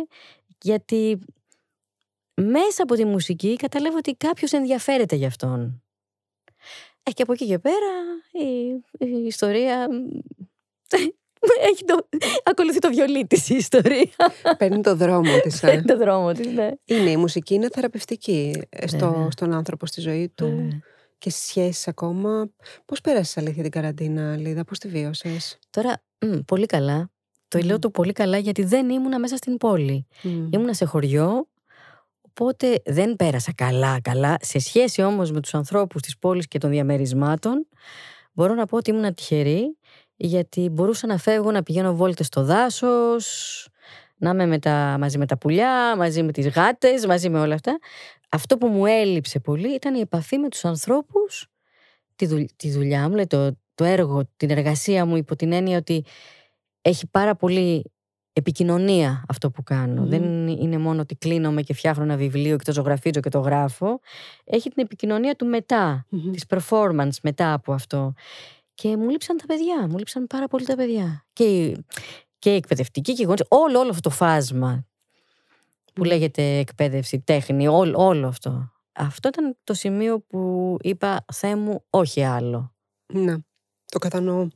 γιατί 0.62 1.18
μέσα 2.34 2.82
από 2.82 2.94
τη 2.94 3.04
μουσική 3.04 3.56
καταλάβω 3.56 3.96
ότι 3.96 4.14
κάποιος 4.14 4.52
ενδιαφέρεται 4.52 5.16
γι' 5.16 5.26
αυτόν. 5.26 5.82
Ε, 7.02 7.10
και 7.10 7.22
από 7.22 7.32
εκεί 7.32 7.46
και 7.46 7.58
πέρα 7.58 7.92
η, 8.32 8.68
η 9.06 9.26
ιστορία 9.26 9.86
έχει 11.70 11.84
το, 11.84 12.08
ακολουθεί 12.44 12.78
το 12.78 12.88
βιολί 12.88 13.26
της 13.26 13.48
η 13.48 13.54
ιστορία. 13.54 14.10
Παίρνει 14.58 14.80
το 14.80 14.96
δρόμο 14.96 15.40
της. 15.42 15.62
ε. 15.62 15.82
το 15.86 15.96
δρόμο 15.96 16.32
της, 16.32 16.46
ναι. 16.46 16.70
Είναι, 16.84 17.10
η 17.10 17.16
μουσική 17.16 17.54
είναι 17.54 17.68
θεραπευτική 17.72 18.62
ε, 18.68 18.86
στο, 18.86 19.10
Βέβαια. 19.10 19.30
στον 19.30 19.52
άνθρωπο 19.52 19.86
στη 19.86 20.00
ζωή 20.00 20.28
του 20.28 20.46
Βέβαια. 20.46 20.80
και 21.18 21.30
στις 21.30 21.44
σχέσεις 21.44 21.88
ακόμα. 21.88 22.50
Πώς 22.84 23.00
πέρασες 23.00 23.36
αλήθεια 23.36 23.62
την 23.62 23.70
καραντίνα, 23.72 24.36
Λίδα, 24.36 24.64
πώς 24.64 24.78
τη 24.78 24.88
βίωσες; 24.88 25.58
Τώρα, 25.70 26.02
μ, 26.26 26.38
πολύ 26.46 26.66
καλά. 26.66 27.11
Το 27.52 27.58
λέω 27.58 27.74
Μμμ. 27.74 27.78
το 27.80 27.90
πολύ 27.90 28.12
καλά 28.12 28.38
γιατί 28.38 28.64
δεν 28.64 28.88
ήμουνα 28.90 29.18
μέσα 29.18 29.36
στην 29.36 29.56
πόλη. 29.56 30.06
Μμ. 30.22 30.48
Ήμουνα 30.52 30.74
σε 30.74 30.84
χωριό, 30.84 31.48
οπότε 32.20 32.82
δεν 32.84 33.16
πέρασα 33.16 33.52
καλά, 33.54 34.00
καλά. 34.00 34.36
Σε 34.40 34.58
σχέση 34.58 35.02
όμως 35.02 35.30
με 35.30 35.40
τους 35.40 35.54
ανθρώπους 35.54 36.02
της 36.02 36.18
πόλης 36.18 36.48
και 36.48 36.58
των 36.58 36.70
διαμερισμάτων, 36.70 37.66
μπορώ 38.32 38.54
να 38.54 38.66
πω 38.66 38.76
ότι 38.76 38.90
ήμουν 38.90 39.14
τυχερή, 39.14 39.76
γιατί 40.16 40.68
μπορούσα 40.68 41.06
να 41.06 41.18
φεύγω 41.18 41.50
να 41.50 41.62
πηγαίνω 41.62 41.94
βόλτες 41.94 42.26
στο 42.26 42.44
δάσος, 42.44 43.68
να 44.16 44.30
είμαι 44.30 44.46
με 44.46 44.58
τα, 44.58 44.96
μαζί 45.00 45.18
με 45.18 45.26
τα 45.26 45.38
πουλιά, 45.38 45.96
μαζί 45.96 46.22
με 46.22 46.32
τις 46.32 46.48
γάτες, 46.48 47.06
μαζί 47.06 47.28
με 47.28 47.40
όλα 47.40 47.54
αυτά. 47.54 47.78
Αυτό 48.28 48.56
που 48.58 48.66
μου 48.66 48.86
έλειψε 48.86 49.38
πολύ 49.40 49.74
ήταν 49.74 49.94
η 49.94 50.00
επαφή 50.00 50.38
με 50.38 50.48
τους 50.48 50.64
ανθρώπους, 50.64 51.46
τη, 52.16 52.26
δουλ- 52.26 52.50
τη 52.56 52.70
δουλειά 52.70 53.02
μου, 53.02 53.08
δηλαδή 53.08 53.26
το, 53.26 53.56
το 53.74 53.84
έργο, 53.84 54.22
την 54.36 54.50
εργασία 54.50 55.04
μου 55.04 55.16
υπό 55.16 55.36
την 55.36 55.52
έννοια 55.52 55.76
ότι 55.78 56.04
έχει 56.82 57.06
πάρα 57.06 57.34
πολύ 57.36 57.84
επικοινωνία 58.32 59.24
αυτό 59.28 59.50
που 59.50 59.62
κάνω. 59.62 60.00
Μμμ. 60.02 60.08
Δεν 60.08 60.46
είναι 60.48 60.78
μόνο 60.78 61.00
ότι 61.00 61.14
κλείνομαι 61.16 61.62
και 61.62 61.74
φτιάχνω 61.74 62.02
ένα 62.02 62.16
βιβλίο 62.16 62.56
και 62.56 62.64
το 62.64 62.72
ζωγραφίζω 62.72 63.20
και 63.20 63.28
το 63.28 63.38
γράφω. 63.38 64.00
Έχει 64.44 64.70
την 64.70 64.84
επικοινωνία 64.84 65.34
του 65.34 65.46
μετά, 65.46 66.06
Μμμ. 66.08 66.30
της 66.30 66.44
performance 66.48 67.16
μετά 67.22 67.52
από 67.52 67.72
αυτό. 67.72 68.12
Και 68.74 68.96
μου 68.96 69.08
λείψαν 69.08 69.36
τα 69.36 69.44
παιδιά, 69.46 69.86
μου 69.88 69.98
λείψαν 69.98 70.26
πάρα 70.26 70.48
πολύ 70.48 70.64
τα 70.64 70.76
παιδιά. 70.76 71.24
Και, 71.32 71.44
η- 71.44 71.84
και 72.38 72.52
η 72.52 72.56
εκπαιδευτική 72.56 73.12
και 73.12 73.22
οι 73.22 73.24
γονείς, 73.24 73.44
όλο, 73.48 73.78
όλο 73.78 73.88
αυτό 73.88 74.00
το 74.00 74.10
φάσμα 74.10 74.86
που 75.92 76.00
Μμ. 76.02 76.06
λέγεται 76.06 76.42
εκπαίδευση, 76.58 77.20
τέχνη, 77.20 77.68
όλο, 77.68 77.98
όλο 78.06 78.26
αυτό. 78.26 78.72
Αυτό 78.92 79.28
ήταν 79.28 79.56
το 79.64 79.74
σημείο 79.74 80.20
που 80.20 80.76
είπα, 80.82 81.24
Θεέ 81.32 81.56
μου, 81.56 81.84
όχι 81.90 82.24
άλλο. 82.24 82.74
Ναι, 83.12 83.34
το 83.86 83.98
κατανοώ. 83.98 84.48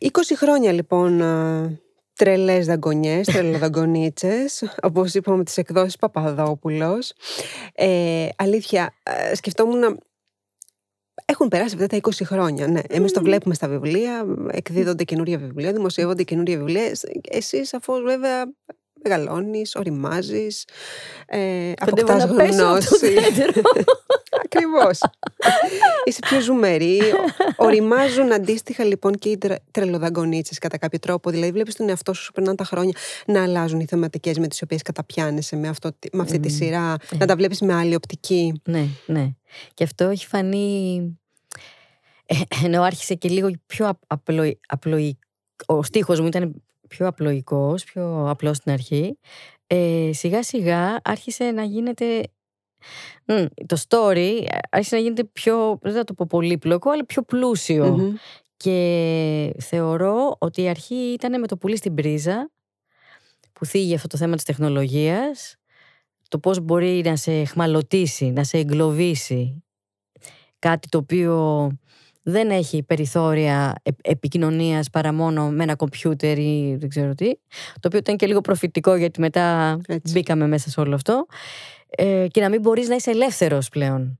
20 0.00 0.08
χρόνια 0.36 0.72
λοιπόν 0.72 1.22
α, 1.22 1.70
τρελές 2.14 2.66
δαγκονιές, 2.66 3.26
τρελοδαγκονίτσες, 3.26 4.62
όπως 4.88 5.14
είπαμε 5.14 5.44
τις 5.44 5.56
εκδόσεις 5.56 5.96
Παπαδόπουλος. 5.96 7.12
Ε, 7.74 8.28
αλήθεια, 8.36 8.94
ε, 9.02 9.34
σκεφτόμουν 9.34 10.00
έχουν 11.24 11.48
περάσει 11.48 11.74
αυτά 11.74 11.86
τα 11.86 11.96
20 11.96 12.24
χρόνια. 12.24 12.66
Ναι. 12.66 12.80
Εμείς 12.88 13.12
το 13.12 13.22
βλέπουμε 13.22 13.54
στα 13.54 13.68
βιβλία, 13.68 14.26
εκδίδονται 14.50 15.04
καινούρια 15.04 15.38
βιβλία, 15.38 15.72
δημοσιεύονται 15.72 16.22
καινούρια 16.22 16.56
βιβλία. 16.56 16.92
Εσύ, 17.22 17.62
αφού 17.72 18.02
βέβαια 18.02 18.44
μεγαλώνεις, 19.02 19.74
οριμάζεις, 19.74 20.64
ε, 21.26 21.72
Κοντεύω 21.84 22.12
αποκτά 22.12 22.26
να 22.26 22.34
πέσω 22.34 22.66
από 22.66 22.80
το 22.80 22.96
γνώση. 22.96 23.30
δέντρο. 23.30 23.62
Ακριβώς. 24.44 25.00
Είσαι 26.04 26.18
πιο 26.20 26.40
ζουμερή. 26.40 27.00
Οριμάζουν 27.56 28.32
αντίστοιχα 28.32 28.84
λοιπόν 28.84 29.12
και 29.14 29.28
οι 29.28 29.38
τρελοδαγκονίτσες 29.70 30.58
κατά 30.58 30.78
κάποιο 30.78 30.98
τρόπο. 30.98 31.30
Δηλαδή, 31.30 31.52
βλέπεις 31.52 31.74
τον 31.74 31.88
εαυτό 31.88 32.12
σου, 32.12 32.22
σου 32.22 32.32
περνάνε 32.32 32.56
τα 32.56 32.64
χρόνια 32.64 32.92
να 33.26 33.42
αλλάζουν 33.42 33.80
οι 33.80 33.86
θεματικές 33.86 34.38
με 34.38 34.46
τις 34.46 34.62
οποίες 34.62 34.82
καταπιάνεσαι 34.82 35.56
με, 35.56 35.68
αυτό, 35.68 35.90
με 36.12 36.22
αυτή 36.22 36.40
τη 36.40 36.48
σειρά, 36.48 36.96
mm. 36.96 37.16
να 37.18 37.26
τα 37.26 37.36
βλέπεις 37.36 37.60
με 37.60 37.74
άλλη 37.74 37.94
οπτική. 37.94 38.60
Ναι, 38.64 38.86
ναι. 39.06 39.28
Και 39.74 39.84
αυτό 39.84 40.04
έχει 40.04 40.26
φανεί. 40.26 41.18
Ε, 42.26 42.64
ενώ 42.64 42.82
άρχισε 42.82 43.14
και 43.14 43.28
λίγο 43.28 43.50
πιο 43.66 43.98
απλοϊκό. 44.66 45.18
Ο 45.66 45.82
στίχος 45.82 46.20
μου 46.20 46.26
ήταν 46.26 46.62
πιο 46.90 47.06
απλοϊκός, 47.06 47.84
πιο 47.84 48.28
απλός 48.28 48.56
στην 48.56 48.72
αρχή. 48.72 49.18
Ε, 49.66 50.10
σιγά 50.12 50.42
σιγά 50.42 51.00
άρχισε 51.04 51.50
να 51.50 51.62
γίνεται 51.62 52.22
το 53.66 53.76
story 53.88 54.46
άρχισε 54.70 54.96
να 54.96 55.02
γίνεται 55.02 55.24
πιο, 55.24 55.78
δεν 55.82 55.92
θα 55.92 56.04
το 56.04 56.14
πω 56.14 56.26
πολύπλοκο, 56.28 56.90
αλλά 56.90 57.06
πιο 57.06 57.22
πλουσιο 57.22 58.14
Και 58.56 59.54
θεωρώ 59.58 60.36
ότι 60.38 60.62
η 60.62 60.68
αρχή 60.68 60.94
ήταν 60.94 61.40
με 61.40 61.46
το 61.46 61.56
πουλί 61.56 61.76
στην 61.76 61.94
πρίζα, 61.94 62.50
που 63.52 63.64
θίγει 63.64 63.94
αυτό 63.94 64.06
το 64.06 64.16
θέμα 64.16 64.34
της 64.34 64.44
τεχνολογίας, 64.44 65.56
το 66.28 66.38
πώς 66.38 66.60
μπορεί 66.60 67.02
να 67.04 67.16
σε 67.16 67.44
χμαλωτήσει, 67.44 68.30
να 68.30 68.44
σε 68.44 68.58
εγκλωβίσει. 68.58 69.64
Κάτι 70.58 70.88
το 70.88 70.98
οποίο 70.98 71.68
δεν 72.30 72.50
έχει 72.50 72.82
περιθώρια 72.82 73.74
επικοινωνίας 74.02 74.90
παρά 74.90 75.12
μόνο 75.12 75.48
με 75.48 75.62
ένα 75.62 75.76
κομπιούτερ 75.76 76.38
ή 76.38 76.76
δεν 76.78 76.88
ξέρω 76.88 77.14
τι. 77.14 77.34
Το 77.72 77.86
οποίο 77.86 77.98
ήταν 77.98 78.16
και 78.16 78.26
λίγο 78.26 78.40
προφητικό 78.40 78.94
γιατί 78.94 79.20
μετά 79.20 79.78
μπήκαμε 80.12 80.46
μέσα 80.46 80.70
σε 80.70 80.80
όλο 80.80 80.94
αυτό. 80.94 81.26
Ε, 81.88 82.26
και 82.30 82.40
να 82.40 82.48
μην 82.48 82.60
μπορείς 82.60 82.88
να 82.88 82.94
είσαι 82.94 83.10
ελεύθερος 83.10 83.68
πλέον. 83.68 84.18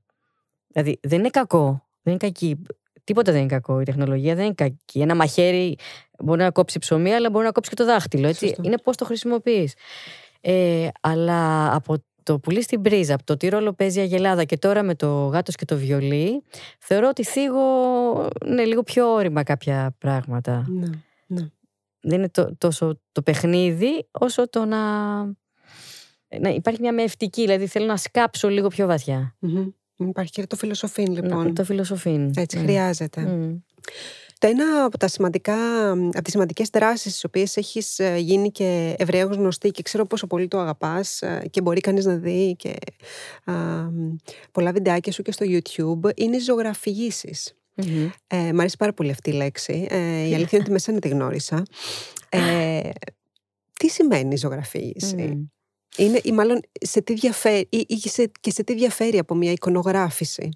Δηλαδή 0.67 0.99
δεν 1.01 1.19
είναι 1.19 1.29
κακό, 1.29 1.87
δεν 2.01 2.13
είναι 2.13 2.17
κακή. 2.17 2.61
Τίποτα 3.03 3.31
δεν 3.31 3.41
είναι 3.41 3.49
κακό. 3.49 3.79
Η 3.79 3.83
τεχνολογία 3.83 4.35
δεν 4.35 4.45
είναι 4.45 4.53
κακή. 4.53 4.99
Ένα 4.99 5.15
μαχαίρι 5.15 5.77
μπορεί 6.19 6.41
να 6.41 6.51
κόψει 6.51 6.79
ψωμί, 6.79 7.13
αλλά 7.13 7.29
μπορεί 7.29 7.45
να 7.45 7.51
κόψει 7.51 7.69
και 7.69 7.75
το 7.75 7.85
δάχτυλο. 7.85 8.27
Έτσι. 8.27 8.55
Είναι 8.61 8.77
πώς 8.77 8.95
το 8.95 9.05
χρησιμοποιείς. 9.05 9.73
Ε, 10.41 10.87
αλλά 11.01 11.73
από 11.75 12.03
το 12.23 12.39
πουλί 12.39 12.61
στην 12.61 12.81
πρίζα, 12.81 13.13
από 13.13 13.23
το 13.23 13.37
τι 13.37 13.49
ρόλο 13.49 13.73
παίζει 13.73 13.99
η 13.99 14.01
Αγελάδα 14.01 14.43
και 14.43 14.57
τώρα 14.57 14.83
με 14.83 14.95
το 14.95 15.25
γάτος 15.25 15.55
και 15.55 15.65
το 15.65 15.77
βιολί, 15.77 16.43
θεωρώ 16.79 17.07
ότι 17.07 17.23
θίγω 17.23 17.61
ναι, 18.45 18.63
λίγο 18.63 18.83
πιο 18.83 19.13
όρημα 19.13 19.43
κάποια 19.43 19.95
πράγματα. 19.97 20.65
Ναι, 20.69 20.87
ναι. 21.27 21.49
Δεν 22.01 22.17
είναι 22.17 22.29
το, 22.29 22.55
τόσο 22.57 22.99
το 23.11 23.21
παιχνίδι, 23.21 24.07
όσο 24.11 24.49
το 24.49 24.65
να, 24.65 25.23
να 26.39 26.49
υπάρχει 26.49 26.81
μια 26.81 26.93
μευτική, 26.93 27.41
δηλαδή 27.41 27.67
θέλω 27.67 27.85
να 27.85 27.97
σκάψω 27.97 28.49
λίγο 28.49 28.67
πιο 28.67 28.87
βαθιά. 28.87 29.35
Υπάρχει 29.97 30.31
και 30.31 30.47
το 30.47 30.55
φιλοσοφήν 30.55 31.11
λοιπόν. 31.11 31.45
Ναι, 31.45 31.53
το 31.53 31.63
φιλοσοφήν. 31.63 32.31
Έτσι, 32.35 32.57
mm. 32.59 32.63
χρειάζεται. 32.63 33.23
Mm. 33.27 33.59
Το 34.41 34.47
ένα 34.47 34.83
από, 34.85 34.97
τα 34.97 35.07
σημαντικά, 35.07 35.91
από 35.91 36.21
τις 36.21 36.31
σημαντικές 36.31 36.69
δράσεις 36.69 37.11
τις 37.11 37.23
οποίες 37.23 37.57
έχεις 37.57 37.99
ε, 37.99 38.17
γίνει 38.17 38.51
και 38.51 38.95
ευρέως 38.97 39.35
γνωστή 39.35 39.71
και 39.71 39.81
ξέρω 39.81 40.05
πόσο 40.05 40.27
πολύ 40.27 40.47
το 40.47 40.59
αγαπάς 40.59 41.21
ε, 41.21 41.47
και 41.49 41.61
μπορεί 41.61 41.79
κανείς 41.79 42.05
να 42.05 42.15
δει 42.15 42.55
και 42.57 42.75
α, 43.43 43.53
πολλά 44.51 44.71
βιντεάκια 44.71 45.11
σου 45.11 45.21
και 45.21 45.31
στο 45.31 45.45
YouTube 45.49 46.09
είναι 46.15 46.35
οι 46.35 46.39
ζωγραφιήσεις. 46.39 47.53
Mm-hmm. 47.75 48.09
Ε, 48.27 48.53
μ' 48.53 48.59
αρέσει 48.59 48.77
πάρα 48.77 48.93
πολύ 48.93 49.11
αυτή 49.11 49.29
η 49.29 49.33
λέξη. 49.33 49.87
Ε, 49.89 50.27
η 50.27 50.33
αλήθεια 50.33 50.49
είναι 50.51 50.61
ότι 50.61 50.71
μέσα 50.71 50.93
τη 50.93 51.07
γνώρισα. 51.07 51.63
Ε, 52.29 52.89
τι 53.73 53.89
σημαίνει 53.89 54.33
η 54.33 54.37
ζωγραφίηση; 54.37 55.49
Είναι, 55.97 56.19
ή 56.23 56.31
μάλλον 56.31 56.59
σε 56.81 57.01
τι 57.01 57.13
διαφέρει, 57.13 57.67
ή, 57.69 57.85
ή 57.87 58.09
σε, 58.09 58.31
και 58.39 58.51
σε 58.51 58.63
τι 58.63 58.73
διαφέρει 58.73 59.17
από 59.17 59.35
μια 59.35 59.51
εικονογράφηση; 59.51 60.49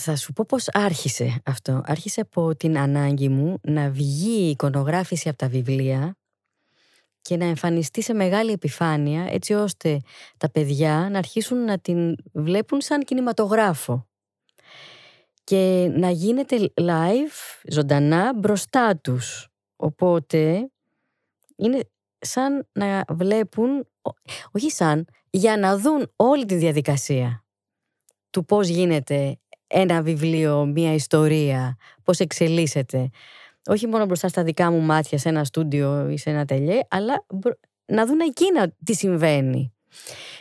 Θα 0.00 0.16
σου 0.16 0.32
πω 0.32 0.44
πώς 0.48 0.68
άρχισε 0.72 1.42
αυτό. 1.44 1.82
Άρχισε 1.84 2.20
από 2.20 2.56
την 2.56 2.78
ανάγκη 2.78 3.28
μου 3.28 3.58
να 3.62 3.90
βγει 3.90 4.46
η 4.46 4.50
εικονογράφηση 4.50 5.28
από 5.28 5.38
τα 5.38 5.48
βιβλία 5.48 6.16
και 7.22 7.36
να 7.36 7.44
εμφανιστεί 7.44 8.02
σε 8.02 8.12
μεγάλη 8.12 8.52
επιφάνεια 8.52 9.26
έτσι 9.30 9.52
ώστε 9.52 10.00
τα 10.36 10.50
παιδιά 10.50 11.08
να 11.10 11.18
αρχίσουν 11.18 11.64
να 11.64 11.78
την 11.78 12.16
βλέπουν 12.32 12.80
σαν 12.80 13.02
κινηματογράφο 13.02 14.06
και 15.44 15.90
να 15.92 16.10
γίνεται 16.10 16.72
live, 16.74 17.62
ζωντανά, 17.70 18.32
μπροστά 18.34 18.96
τους. 18.96 19.48
Οπότε 19.76 20.70
είναι 21.56 21.88
σαν 22.18 22.68
να 22.72 23.04
βλέπουν, 23.08 23.88
όχι 24.50 24.70
σαν, 24.70 25.04
για 25.30 25.56
να 25.56 25.78
δουν 25.78 26.12
όλη 26.16 26.44
τη 26.44 26.54
διαδικασία 26.54 27.44
του 28.30 28.44
πώς 28.44 28.68
γίνεται 28.68 29.38
ένα 29.68 30.02
βιβλίο, 30.02 30.64
μια 30.64 30.94
ιστορία, 30.94 31.76
πώς 32.02 32.18
εξελίσσεται. 32.18 33.10
Όχι 33.66 33.86
μόνο 33.86 34.04
μπροστά 34.04 34.28
στα 34.28 34.42
δικά 34.42 34.70
μου 34.70 34.80
μάτια 34.80 35.18
σε 35.18 35.28
ένα 35.28 35.44
στούντιο 35.44 36.08
ή 36.08 36.16
σε 36.16 36.30
ένα 36.30 36.44
τελειέ, 36.44 36.80
αλλά 36.88 37.24
να 37.86 38.06
δουν 38.06 38.20
εκείνα 38.20 38.74
τι 38.84 38.94
συμβαίνει. 38.94 39.72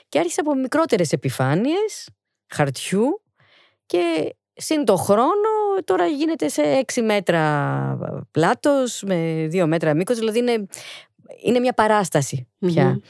Και 0.09 0.19
άρχισα 0.19 0.41
από 0.41 0.55
μικρότερες 0.55 1.11
επιφάνειες, 1.11 2.09
χαρτιού 2.47 3.21
και 3.85 4.35
συν 4.53 4.85
το 4.85 4.95
χρόνο 4.95 5.49
τώρα 5.83 6.05
γίνεται 6.05 6.47
σε 6.47 6.61
έξι 6.61 7.01
μέτρα 7.01 7.97
πλάτος, 8.31 9.03
με 9.05 9.47
δύο 9.49 9.67
μέτρα 9.67 9.93
μήκος, 9.93 10.17
δηλαδή 10.17 10.39
είναι, 10.39 10.65
είναι 11.43 11.59
μια 11.59 11.73
παράσταση 11.73 12.47
πια. 12.59 13.01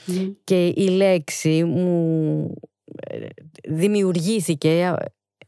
Και 0.44 0.66
η 0.66 0.90
λέξη 0.90 1.64
μου 1.64 2.54
ε, 2.86 3.26
δημιουργήθηκε 3.68 4.96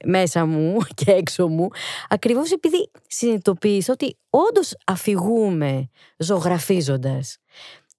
μέσα 0.05 0.45
μου 0.45 0.77
και 1.03 1.11
έξω 1.11 1.47
μου, 1.47 1.67
ακριβώς 2.07 2.51
επειδή 2.51 2.91
συνειδητοποίησα 3.07 3.93
ότι 3.93 4.17
όντως 4.29 4.75
αφηγούμε 4.85 5.89
ζωγραφίζοντας. 6.17 7.37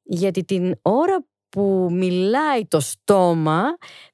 Γιατί 0.03 0.45
την 0.45 0.75
ώρα 0.83 1.25
που 1.49 1.89
μιλάει 1.91 2.67
το 2.67 2.81
στόμα, 2.81 3.63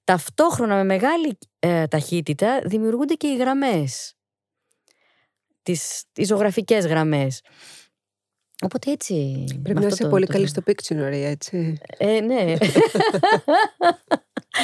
ταυτόχρονα 0.04 0.74
με 0.74 0.84
μεγάλη 0.84 1.38
ε, 1.58 1.86
ταχύτητα 1.86 2.60
δημιουργούνται 2.64 3.14
και 3.14 3.26
οι 3.26 3.36
γραμμές. 3.36 4.14
Τις, 5.62 6.04
οι 6.14 6.24
ζωγραφικές 6.24 6.86
γραμμές. 6.86 7.40
Οπότε 8.60 8.90
έτσι. 8.90 9.44
Πρέπει 9.62 9.80
να 9.80 9.86
είσαι 9.86 10.08
πολύ 10.08 10.26
καλή 10.26 10.46
στο 10.46 10.62
Pictionary, 10.66 11.22
έτσι. 11.22 11.78
Ε, 11.98 12.20
ναι. 12.20 12.56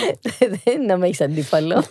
Δεν 0.65 0.85
να 0.85 0.97
με 0.97 1.07
έχεις 1.07 1.21
αντίπαλο. 1.21 1.85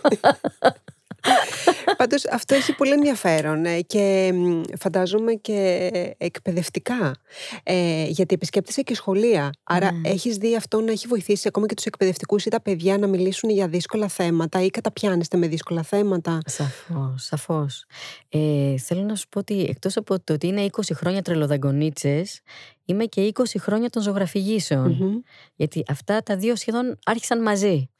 Πάντως 1.96 2.26
αυτό 2.26 2.54
έχει 2.54 2.74
πολύ 2.74 2.92
ενδιαφέρον 2.92 3.64
ε, 3.64 3.80
και 3.80 4.34
φαντάζομαι 4.78 5.32
και 5.32 5.90
εκπαιδευτικά. 6.18 7.14
Ε, 7.62 8.04
γιατί 8.04 8.34
επισκέπτεσαι 8.34 8.82
και 8.82 8.94
σχολεία. 8.94 9.50
Άρα 9.62 9.90
mm. 9.90 10.00
έχεις 10.04 10.36
δει 10.36 10.56
αυτό 10.56 10.80
να 10.80 10.92
έχει 10.92 11.06
βοηθήσει 11.06 11.48
ακόμα 11.48 11.66
και 11.66 11.74
τους 11.74 11.84
εκπαιδευτικούς 11.84 12.44
ή 12.44 12.50
τα 12.50 12.60
παιδιά 12.60 12.98
να 12.98 13.06
μιλήσουν 13.06 13.50
για 13.50 13.68
δύσκολα 13.68 14.08
θέματα 14.08 14.62
ή 14.62 14.70
καταπιάνεστε 14.70 15.36
με 15.36 15.46
δύσκολα 15.46 15.82
θέματα; 15.82 16.38
Σαφώς, 16.46 17.24
σαφώς. 17.24 17.84
Ε, 18.28 18.78
θέλω 18.78 19.02
να 19.02 19.14
σου 19.14 19.28
πω 19.28 19.38
ότι 19.38 19.66
εκτός 19.68 19.96
από 19.96 20.20
το 20.20 20.32
ότι 20.32 20.46
είναι 20.46 20.66
20 20.70 20.80
χρόνια 20.94 21.22
τρελοδαγκονίτσες, 21.22 22.40
είμαι 22.84 23.04
και 23.04 23.32
20 23.34 23.42
χρόνια 23.58 23.90
των 23.90 24.02
ζωγραφηγήσεων. 24.02 25.22
Γιατί 25.54 25.82
αυτά 25.88 26.22
τα 26.22 26.36
δύο 26.36 26.56
σχεδόν 26.56 26.98
άρχισαν 27.04 27.42
μαζί. 27.42 27.91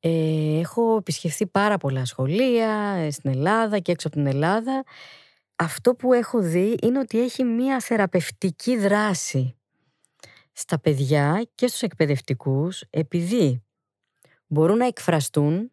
Ε, 0.00 0.58
έχω 0.58 0.96
επισκεφθεί 0.96 1.46
πάρα 1.46 1.78
πολλά 1.78 2.04
σχολεία 2.04 2.70
ε, 2.72 3.10
στην 3.10 3.30
Ελλάδα 3.30 3.78
και 3.78 3.92
έξω 3.92 4.06
από 4.06 4.16
την 4.16 4.26
Ελλάδα. 4.26 4.84
Αυτό 5.56 5.94
που 5.94 6.12
έχω 6.12 6.40
δει 6.40 6.76
είναι 6.82 6.98
ότι 6.98 7.20
έχει 7.20 7.44
μία 7.44 7.80
θεραπευτική 7.80 8.76
δράση 8.76 9.56
στα 10.52 10.80
παιδιά 10.80 11.46
και 11.54 11.66
στους 11.66 11.82
εκπαιδευτικούς 11.82 12.84
επειδή 12.90 13.62
μπορούν 14.46 14.76
να 14.76 14.86
εκφραστούν 14.86 15.70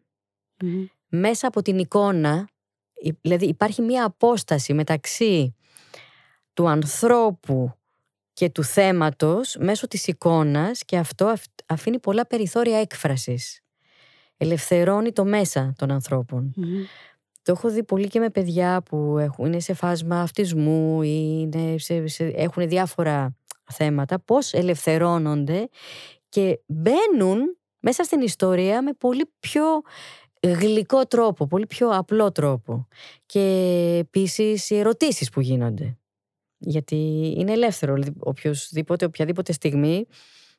μέσα 1.08 1.46
από 1.46 1.62
την 1.62 1.78
εικόνα 1.78 2.48
δηλαδή 3.20 3.46
υπάρχει 3.46 3.82
μία 3.82 4.04
απόσταση 4.04 4.74
μεταξύ 4.74 5.54
του 6.52 6.68
ανθρώπου 6.68 7.78
και 8.32 8.50
του 8.50 8.64
θέματος 8.64 9.56
μέσω 9.58 9.88
της 9.88 10.06
εικόνας 10.06 10.84
και 10.84 10.96
αυτό 10.96 11.34
αφήνει 11.66 11.98
πολλά 11.98 12.26
περιθώρια 12.26 12.78
έκφρασης 12.78 13.60
ελευθερώνει 14.36 15.12
το 15.12 15.24
μέσα 15.24 15.72
των 15.76 15.90
ανθρώπων. 15.90 16.54
Το 17.42 17.52
έχω 17.52 17.70
δει 17.70 17.84
πολύ 17.84 18.08
και 18.08 18.18
με 18.18 18.30
παιδιά 18.30 18.82
που 18.82 19.18
έχουν, 19.18 19.46
είναι 19.46 19.60
σε 19.60 19.74
φάσμα 19.74 20.20
αυτισμού 20.20 21.02
ή 21.02 21.38
είναι 21.40 21.78
σε, 21.78 22.24
έχουν 22.24 22.68
διάφορα 22.68 23.36
θέματα, 23.72 24.20
πώς 24.20 24.52
ελευθερώνονται 24.52 25.68
και 26.28 26.60
μπαίνουν 26.66 27.56
μέσα 27.80 28.02
στην 28.02 28.20
ιστορία 28.20 28.82
με 28.82 28.92
πολύ 28.92 29.30
πιο 29.40 29.62
γλυκό 30.42 31.06
τρόπο, 31.06 31.46
πολύ 31.46 31.66
πιο 31.66 31.88
απλό 31.88 32.32
τρόπο. 32.32 32.86
Και 33.26 33.40
επίσης 34.00 34.70
οι 34.70 34.78
ερωτήσεις 34.78 35.30
που 35.30 35.40
γίνονται. 35.40 35.98
Γιατί 36.58 36.96
είναι 37.38 37.52
ελεύθερο, 37.52 37.94
οποιοδήποτε, 38.18 39.04
οποιαδήποτε 39.04 39.52
στιγμή 39.52 40.06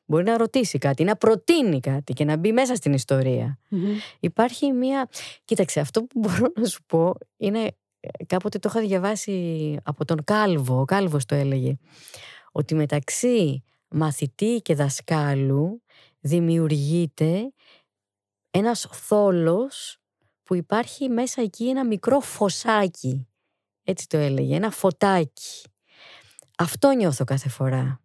μπορεί 0.08 0.24
να 0.24 0.36
ρωτήσει 0.36 0.78
κάτι, 0.78 1.04
να 1.04 1.16
προτείνει 1.16 1.80
κάτι 1.80 2.12
και 2.12 2.24
να 2.24 2.36
μπει 2.36 2.52
μέσα 2.52 2.74
στην 2.74 2.92
ιστορία. 2.92 3.58
Υπάρχει 4.20 4.72
μία. 4.72 5.08
Κοίταξε, 5.44 5.80
αυτό 5.80 6.02
που 6.04 6.18
μπορώ 6.20 6.52
να 6.56 6.64
σου 6.66 6.80
πω 6.86 7.14
είναι. 7.36 7.60
ε, 8.00 8.24
Κάποτε 8.26 8.58
το 8.58 8.68
είχα 8.72 8.80
διαβάσει 8.86 9.76
από 9.82 10.04
τον 10.04 10.24
Κάλβο, 10.24 10.80
ο 10.80 10.84
Κάλβος 10.84 11.24
το 11.24 11.34
έλεγε, 11.34 11.78
ότι 12.52 12.74
μεταξύ 12.74 13.62
μαθητή 13.88 14.60
και 14.62 14.74
δασκάλου 14.74 15.82
δημιουργείται 16.20 17.52
ένας 18.50 18.88
θόλος 18.92 19.98
που 20.42 20.54
υπάρχει 20.54 21.08
μέσα 21.08 21.42
εκεί 21.42 21.68
ένα 21.68 21.86
μικρό 21.86 22.20
φωσάκι. 22.20 23.28
Έτσι 23.82 24.08
το 24.08 24.16
έλεγε, 24.16 24.54
ένα 24.56 24.70
φωτάκι. 24.70 25.62
Αυτό 26.58 26.90
νιώθω 26.90 27.24
κάθε 27.24 27.48
φορά. 27.48 28.00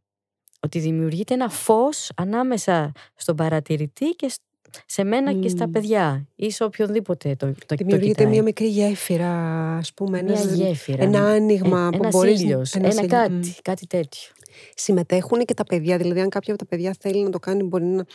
Ότι 0.63 0.79
δημιουργείται 0.79 1.33
ένα 1.33 1.49
φως 1.49 2.11
ανάμεσα 2.15 2.91
στον 3.15 3.35
παρατηρητή 3.35 4.05
και 4.09 4.29
σ- 4.29 4.41
σε 4.85 5.03
μένα 5.03 5.33
και 5.33 5.47
στα 5.49 5.65
Μμμ. 5.65 5.71
παιδιά 5.71 6.27
ή 6.35 6.51
σε 6.51 6.63
οποιονδήποτε 6.63 7.35
το, 7.35 7.45
το, 7.47 7.55
το 7.65 7.75
Δημιουργείται 7.75 8.11
κοιτάει. 8.13 8.27
μια 8.27 8.43
μικρή 8.43 8.67
γέφυρα, 8.67 9.31
ας 9.77 9.93
πούμε. 9.93 10.21
Μια 10.21 10.33
ένας- 10.33 10.53
γέφυρα. 10.53 11.03
Ένα 11.03 11.19
άνοιγμα 11.25 11.85
Ε, 11.85 11.89
που 11.89 11.95
ένας 12.01 12.13
μπορείς... 12.13 12.41
ήλιος, 12.41 12.73
ένας 12.73 12.91
ένα 12.97 13.03
ήλιος. 13.03 13.19
κάτι, 13.21 13.33
Μμ. 13.33 13.51
κάτι 13.61 13.87
τέτοιο. 13.87 14.29
Συμμετέχουν 14.75 15.39
και 15.45 15.53
τα 15.53 15.63
παιδιά, 15.63 15.97
δηλαδή 15.97 16.19
αν 16.19 16.29
κάποιο 16.29 16.53
από 16.53 16.63
τα 16.63 16.69
παιδιά 16.75 16.95
θέλει 16.99 17.23
να 17.23 17.29
το 17.29 17.39
κάνει 17.39 17.63
μπορεί 17.63 17.83
να 17.85 18.05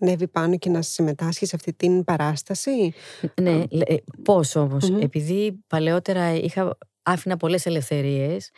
ανέβει 0.00 0.28
πάνω 0.28 0.56
και 0.56 0.70
να 0.70 0.82
συμμετάσχει 0.82 1.46
σε 1.46 1.56
αυτή 1.56 1.72
την 1.72 2.04
παράσταση; 2.04 2.92
Ναι, 3.40 3.62
λε- 3.70 3.90
ε, 3.90 3.96
πώς 4.24 4.56
όμως, 4.56 4.90
Μμμ. 4.90 5.00
επειδή 5.00 5.62
παλαιότερα 5.66 6.34
είχα, 6.34 6.78
άφηνα 7.02 7.36
πολλές 7.36 7.66
ελευθερίες, 7.66 8.46
ε, 8.46 8.50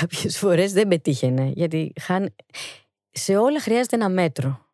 κάποιες 0.00 0.38
φορές 0.38 0.72
δεν 0.72 0.88
πετύχαινε, 0.88 1.50
γιατί 1.54 1.92
χάν... 2.00 2.34
σε 3.10 3.36
όλα 3.36 3.60
χρειάζεται 3.60 3.96
ένα 3.96 4.08
μέτρο. 4.08 4.68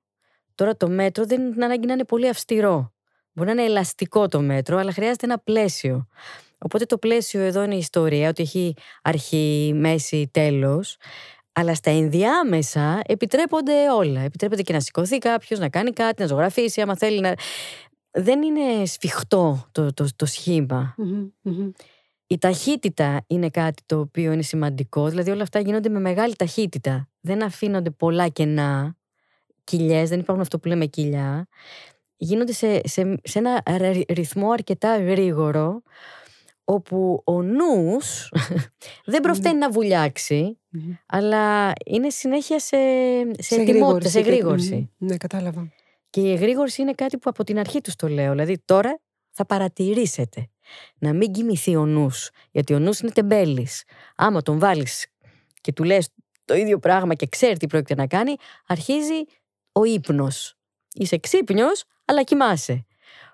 Τώρα 0.55 0.77
το 0.77 0.89
μέτρο 0.89 1.27
δεν 1.27 1.41
είναι 1.43 1.65
ανάγκη 1.65 1.87
να 1.87 1.93
είναι 1.93 2.05
πολύ 2.05 2.29
αυστηρό. 2.29 2.93
Μπορεί 3.33 3.55
να 3.55 3.55
είναι 3.55 3.71
ελαστικό 3.71 4.29
το 4.29 4.41
μέτρο, 4.41 4.79
αλλά 4.79 4.93
χρειάζεται 4.93 5.27
ένα 5.27 5.39
πλαίσιο. 5.39 6.07
Οπότε 6.59 6.85
το 6.85 6.99
πλαίσιο 6.99 7.41
εδώ 7.41 7.63
είναι 7.63 7.75
η 7.75 7.79
ιστορία, 7.79 8.29
ότι 8.29 8.43
έχει 8.43 8.75
αρχή, 9.03 9.73
μέση, 9.75 10.29
τέλος. 10.33 10.97
Αλλά 11.53 11.75
στα 11.75 11.91
ενδιάμεσα 11.91 13.03
επιτρέπονται 13.07 13.91
όλα. 13.91 14.21
Επιτρέπεται 14.21 14.63
και 14.63 14.73
να 14.73 14.81
σηκωθεί 14.81 15.19
κάποιος, 15.19 15.59
να 15.59 15.69
κάνει 15.69 15.91
κάτι, 15.91 16.23
να 16.23 16.29
ζωγραφίσει, 16.29 16.81
άμα 16.81 16.97
θέλει 16.97 17.21
να. 17.21 17.35
Δεν 18.11 18.43
είναι 18.43 18.87
σφιχτό 18.87 19.69
το, 19.73 19.93
το, 19.95 20.07
το 20.17 20.27
σχήμα. 20.27 20.95
Μμμ, 20.97 21.29
μμμ. 21.43 21.71
Η 22.27 22.39
ταχύτητα 22.39 23.25
είναι 23.27 23.51
κάτι 23.51 23.83
το 23.87 23.99
οποίο 24.01 24.33
είναι 24.33 24.43
σημαντικό. 24.43 25.09
Δηλαδή 25.09 25.31
όλα 25.31 25.43
αυτά 25.43 25.59
γίνονται 25.61 25.89
με 25.89 26.01
μεγάλη 26.01 26.37
ταχύτητα. 26.37 27.09
Δεν 27.21 27.43
αφήνονται 27.43 27.91
πολλά 27.91 28.29
κενά, 28.29 28.97
κοιλιές, 29.65 30.09
δεν 30.09 30.19
υπάρχουν 30.19 30.43
αυτό 30.45 30.59
που 30.59 30.69
λέμε 30.69 30.87
κοιλιά. 30.87 31.47
Γίνονται 32.17 32.53
σε, 32.53 32.81
σε, 32.85 33.15
σε 33.23 33.39
ένα 33.39 33.63
ρυ- 33.79 34.11
ρυθμό 34.13 34.51
αρκετά 34.51 34.97
γρήγορο, 34.97 35.83
όπου 36.65 37.23
ο 37.25 37.43
νους 37.43 38.29
δεν 39.13 39.21
προφταίνει 39.21 39.59
να 39.59 39.71
βουλιάξει, 39.71 40.59
Μμμ. 40.69 40.93
αλλά 41.07 41.73
είναι 41.87 42.11
συνέχεια 42.11 42.59
σε, 42.59 42.77
σε, 43.39 43.55
Σε 43.55 43.61
ετοιμότητα, 43.61 44.09
σε 44.11 44.23
και- 44.23 44.31
γρήγορση. 44.31 44.75
Μμμ. 44.99 45.09
Ναι, 45.09 45.17
κατάλαβα. 45.17 45.73
Και 46.11 46.21
η 46.21 46.33
εγρήγορση 46.33 46.83
είναι 46.83 46.93
κάτι 46.93 47.19
που 47.19 47.31
από 47.31 47.45
την 47.45 47.59
αρχή 47.59 47.81
τους 47.81 47.97
το 47.97 48.09
λέω. 48.09 48.31
Δηλαδή 48.31 48.59
τώρα 48.65 49.01
θα 49.31 49.47
παρατηρήσετε. 49.47 50.49
Να 50.99 51.13
μην 51.13 51.33
κοιμηθεί 51.33 51.77
ο 51.77 51.87
νους, 51.87 52.31
γιατί 52.51 52.75
ο 52.75 52.79
νους 52.79 53.01
είναι 53.01 53.11
τεμπέλης. 53.11 53.83
Άμα 54.17 54.43
τον 54.43 54.59
βάλεις 54.59 55.07
και 55.61 55.73
του 55.73 55.85
λες 55.85 56.09
το 56.45 56.55
ίδιο 56.55 56.79
πράγμα 56.79 57.15
και 57.15 57.27
ξέρει 57.27 57.57
τι 57.57 57.67
πρόκειται 57.67 57.95
να 57.95 58.07
κάνει, 58.07 58.35
αρχίζει 58.67 59.25
ο 59.73 59.85
ύπνος. 59.85 60.55
Είσαι 60.93 61.19
ξύπνιος, 61.19 61.85
αλλά 62.05 62.23
κοιμάσαι. 62.23 62.85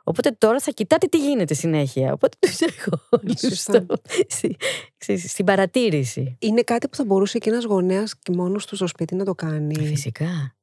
Οπότε 0.04 0.30
τώρα 0.30 0.58
θα 0.60 0.70
κοιτάτε 0.70 1.06
τι 1.06 1.18
γίνεται 1.18 1.54
συνέχεια. 1.54 2.12
Οπότε 2.12 2.36
τους 2.40 2.60
έχω 2.60 2.90
όλους 3.10 3.40
Σωστά. 3.40 3.72
στο- 3.84 3.96
στη- 4.28 4.56
ξέρεις, 4.96 5.30
στην 5.30 5.44
παρατήρηση. 5.44 6.36
Είναι 6.40 6.62
κάτι 6.62 6.88
που 6.88 6.96
θα 6.96 7.04
μπορούσε 7.04 7.38
και 7.38 7.50
ένας 7.50 7.64
γονέας 7.64 8.18
και 8.18 8.32
μόνος 8.32 8.66
του 8.66 8.76
στο 8.76 8.86
σπίτι 8.86 9.14
να 9.14 9.24
το 9.24 9.34
κάνει. 9.34 9.86
Φυσικά. 9.86 10.56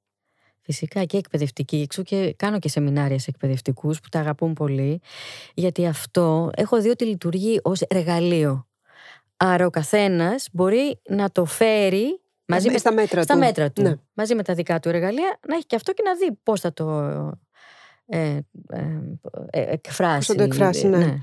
Φυσικά 0.72 1.04
και 1.04 1.18
εκπαιδευτική. 1.18 1.82
Εξού 1.82 2.04
και 2.04 2.34
κάνω 2.38 2.60
και 2.60 2.70
σεμινάρια 2.70 3.20
σε 3.20 3.30
εκπαιδευτικούς 3.30 4.00
που 4.00 4.10
τα 4.10 4.20
αγαπούν 4.20 4.54
πολύ. 4.54 5.02
Γιατί 5.54 5.86
αυτό 5.88 6.50
έχω 6.56 6.82
δει 6.82 6.90
ότι 6.90 7.06
λειτουργεί 7.06 7.60
ως 7.64 7.82
εργαλείο. 7.82 8.68
Άρα 9.38 9.66
ο 9.66 9.70
καθένας 9.70 10.48
μπορεί 10.52 11.00
να 11.10 11.32
το 11.32 11.46
φέρει 11.46 12.22
μαζί 12.46 12.68
Ε, 12.68 12.72
με, 12.72 12.78
στα 12.78 12.94
μέτρα 12.94 13.22
στα 13.22 13.34
του. 13.34 13.40
μέτρα 13.40 13.72
του. 13.72 13.82
Ναι. 13.82 13.94
Μαζί 14.14 14.36
με 14.36 14.44
τα 14.44 14.54
δικά 14.54 14.80
του 14.80 14.90
εργαλεία, 14.90 15.40
να 15.48 15.56
έχει 15.56 15.66
και 15.66 15.76
αυτό 15.76 15.94
και 15.94 16.04
να 16.06 16.16
δει 16.16 16.38
πώς 16.44 16.60
θα 16.60 16.74
το 16.74 16.86
ε, 18.12 18.40
ε, 18.70 19.02
ε, 19.50 19.72
εκφράσει. 19.72 20.18
Πώς 20.18 20.26
θα 20.26 20.36
το 20.36 20.44
εκφράσει, 20.44 20.88
ναι. 20.88 20.98
ναι. 20.98 21.20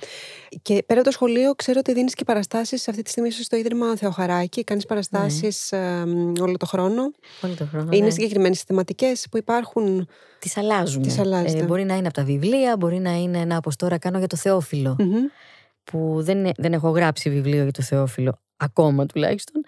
Και 0.62 0.83
πέρα 0.87 1.01
από 1.01 1.09
το 1.09 1.14
σχολείο, 1.14 1.55
ξέρω 1.55 1.79
ότι 1.79 1.92
δίνεις 1.92 2.14
και 2.14 2.25
παραστάσεις 2.25 2.88
αυτή 2.88 3.03
τη 3.03 3.11
στιγμή 3.11 3.31
στο 3.31 3.57
Ίδρυμα 3.57 3.96
Θεοχαράκη. 3.96 4.64
Κάνεις 4.64 4.87
παραστάσεις 4.87 5.72
όλο 6.40 6.57
το 6.59 6.66
χρόνο. 6.66 7.11
Όλο 7.40 7.55
το 7.55 7.66
χρόνο. 7.66 7.88
Είναι 7.92 8.05
ναι. 8.05 8.11
συγκεκριμένες 8.11 8.62
θεματικές 8.62 9.27
που 9.31 9.37
υπάρχουν. 9.37 10.09
Τις 10.38 10.57
αλλάζουμε. 10.57 11.07
Τις 11.07 11.18
αλλάζετε. 11.18 11.62
Ε, 11.62 11.66
μπορεί 11.66 11.85
να 11.85 11.96
είναι 11.96 12.07
από 12.07 12.16
τα 12.16 12.25
βιβλία, 12.25 12.77
μπορεί 12.77 12.99
να 12.99 13.12
είναι 13.12 13.38
ένα 13.38 13.57
όπως 13.57 13.77
τώρα 13.77 13.99
κάνω 13.99 14.18
για 14.18 14.27
το 14.27 14.37
Θεόφιλο. 14.37 14.96
Μμμ. 14.99 15.25
που 15.85 16.16
δεν, 16.18 16.51
δεν 16.57 16.72
έχω 16.72 16.88
γράψει 16.88 17.31
βιβλίο 17.31 17.62
για 17.62 17.72
το 17.72 17.83
Θεόφιλο, 17.83 18.40
ακόμα 18.57 19.07
τουλάχιστον, 19.07 19.62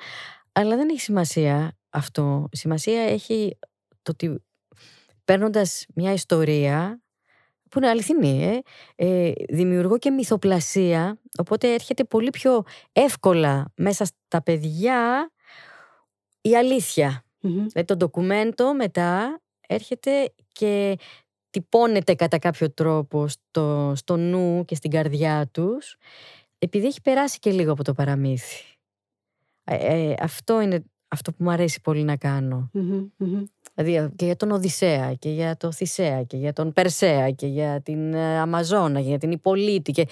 αλλά 0.53 0.77
δεν 0.77 0.89
έχει 0.89 1.01
σημασία 1.01 1.77
αυτό. 1.91 2.49
Σημασία 2.53 3.03
έχει 3.03 3.59
το 4.03 4.11
ότι 4.11 4.43
παίρνοντας 5.29 5.87
μια 5.95 6.13
ιστορία, 6.13 7.01
που 7.71 7.79
είναι 7.79 7.89
αληθινή, 7.89 8.61
ε, 8.95 9.07
ε, 9.09 9.33
δημιουργώ 9.49 9.99
και 9.99 10.11
μυθοπλασία, 10.11 11.19
οπότε 11.39 11.73
έρχεται 11.75 12.05
πολύ 12.05 12.31
πιο 12.31 12.63
εύκολα 12.93 13.73
μέσα 13.77 14.05
στα 14.05 14.43
παιδιά 14.43 15.31
η 16.41 16.57
αλήθεια. 16.57 17.25
Μμμ. 17.41 17.53
Δηλαδή 17.53 17.85
το 17.85 17.97
ντοκουμέντο 17.97 18.75
μετά 18.75 19.41
έρχεται 19.69 20.33
και 20.53 20.99
τυπώνεται 21.51 22.15
κατά 22.15 22.39
κάποιο 22.39 22.71
τρόπο 22.71 23.29
στο, 23.29 23.93
στο 23.97 24.17
νου 24.17 24.65
και 24.65 24.75
στην 24.75 24.91
καρδιά 24.91 25.49
τους 25.53 25.97
επειδή 26.59 26.87
έχει 26.87 27.01
περάσει 27.01 27.39
και 27.39 27.51
λίγο 27.51 27.73
από 27.73 27.85
το 27.85 27.93
παραμύθι. 27.93 28.63
Ε, 29.65 29.75
ε, 29.75 30.15
αυτό 30.21 30.61
είναι 30.61 30.85
αυτό 31.09 31.33
που 31.33 31.44
μου 31.44 31.51
αρέσει 31.51 31.81
πολύ 31.81 32.03
να 32.03 32.16
κάνω. 32.16 32.71
Μμμ. 32.73 33.07
Μμμ. 33.16 33.44
Δηλαδή 33.75 34.14
και 34.16 34.25
για 34.25 34.37
τον 34.37 34.51
Οδυσσέα 34.51 35.14
και 35.14 35.31
για 35.31 35.57
τον 35.57 35.73
Θησέα 35.73 36.23
και 36.23 36.37
για 36.37 36.53
τον 36.53 36.73
Περσέα 36.73 37.31
και 37.31 37.47
για 37.47 37.81
την 37.83 38.14
ε, 38.14 38.38
Αμαζόνα 38.38 39.01
και 39.01 39.09
για 39.09 39.18
την 39.18 39.31
Ιππολίτη 39.31 39.92
και 39.92 40.07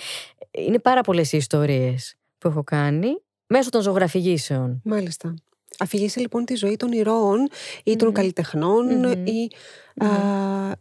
είναι 0.51 0.79
πάρα 0.79 1.01
πολλές 1.01 1.33
οι 1.33 1.37
ιστορίες 1.37 2.15
που 2.39 2.49
έχω 2.49 2.63
κάνει 2.65 3.09
μέσω 3.47 3.71
των 3.71 3.81
ζωγραφηγήσεων. 3.81 4.81
Μάλιστα. 4.85 5.35
Αφηγήσει 5.79 6.21
λοιπόν 6.21 6.45
τη 6.45 6.55
ζωή 6.55 6.77
των 6.77 6.93
ηρώων 6.93 7.49
ή 7.85 7.97
των 7.97 8.07
Μμμ. 8.09 8.15
καλλιτεχνών 8.15 8.87
Μμμ. 8.99 9.27
ή 9.27 9.51
α, 10.05 10.09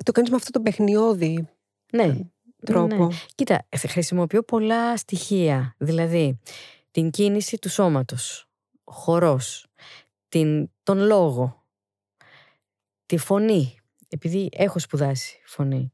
το 0.04 0.12
κάνεις 0.12 0.30
με 0.30 0.36
αυτό 0.36 0.52
το 0.52 0.60
παιχνιώδη 0.62 1.48
Ναι, 1.92 2.18
τρόπο. 2.66 3.06
Ναι. 3.06 3.16
Κοίτα, 3.36 3.66
ε, 3.70 3.78
χρησιμοποιώ 3.78 4.44
πολλά 4.44 4.98
στοιχεία. 4.98 5.76
Δηλαδή, 5.78 6.40
την 6.92 7.10
κίνηση 7.10 7.58
του 7.58 7.70
σώματος, 7.70 8.48
χορός, 8.84 9.68
την, 10.36 10.70
τον 10.84 10.98
λόγο, 11.00 11.66
τη 13.06 13.18
φωνή, 13.18 13.80
επειδή 14.10 14.50
έχω 14.52 14.80
σπουδάσει 14.80 15.42
φωνή, 15.46 15.94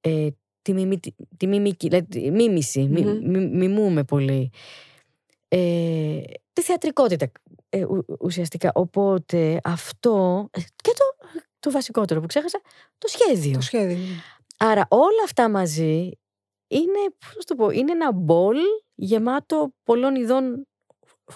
ε, 0.00 0.28
τη, 0.62 0.72
μιμη, 0.72 1.00
τη 1.36 1.46
μιμική, 1.46 1.88
δηλαδή, 1.88 2.06
τη 2.06 2.30
μίμηση, 2.30 2.82
μι- 2.88 3.04
Μμμ. 3.04 3.30
μι- 3.30 3.52
μιμούμε 3.54 4.04
πολύ, 4.04 4.50
ε, 5.48 6.20
τη 6.52 6.62
θεατρικότητα 6.62 7.30
ε, 7.68 7.84
ου- 7.84 8.16
ουσιαστικά. 8.20 8.70
Οπότε 8.74 9.60
αυτό, 9.64 10.48
ε, 10.52 10.60
και 10.60 10.90
το, 10.96 11.28
το 11.60 11.70
βασικότερο 11.70 12.20
που 12.20 12.26
ξέχασα, 12.26 12.60
το 12.98 13.08
σχέδιο. 13.08 13.52
Το 13.52 13.60
σχέδιο. 13.60 13.98
Άρα 14.58 14.86
όλα 14.90 15.22
αυτά 15.24 15.48
μαζί 15.50 16.10
είναι, 16.68 16.98
πώς 17.18 17.34
να 17.36 17.42
το 17.44 17.54
πω, 17.54 17.70
είναι 17.70 17.92
ένα 17.92 18.12
μπολ 18.12 18.56
γεμάτο 18.94 19.72
πολλών 19.84 20.14
ειδών, 20.14 20.66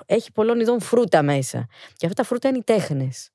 έχει 0.06 0.32
πολλών 0.32 0.60
ειδών 0.60 0.80
φρούτα 0.80 1.22
μέσα. 1.22 1.66
Και 1.96 2.06
αυτά 2.06 2.22
τα 2.22 2.28
φρούτα 2.28 2.48
είναι 2.48 2.58
οι 2.58 2.62
τέχνες. 2.64 3.30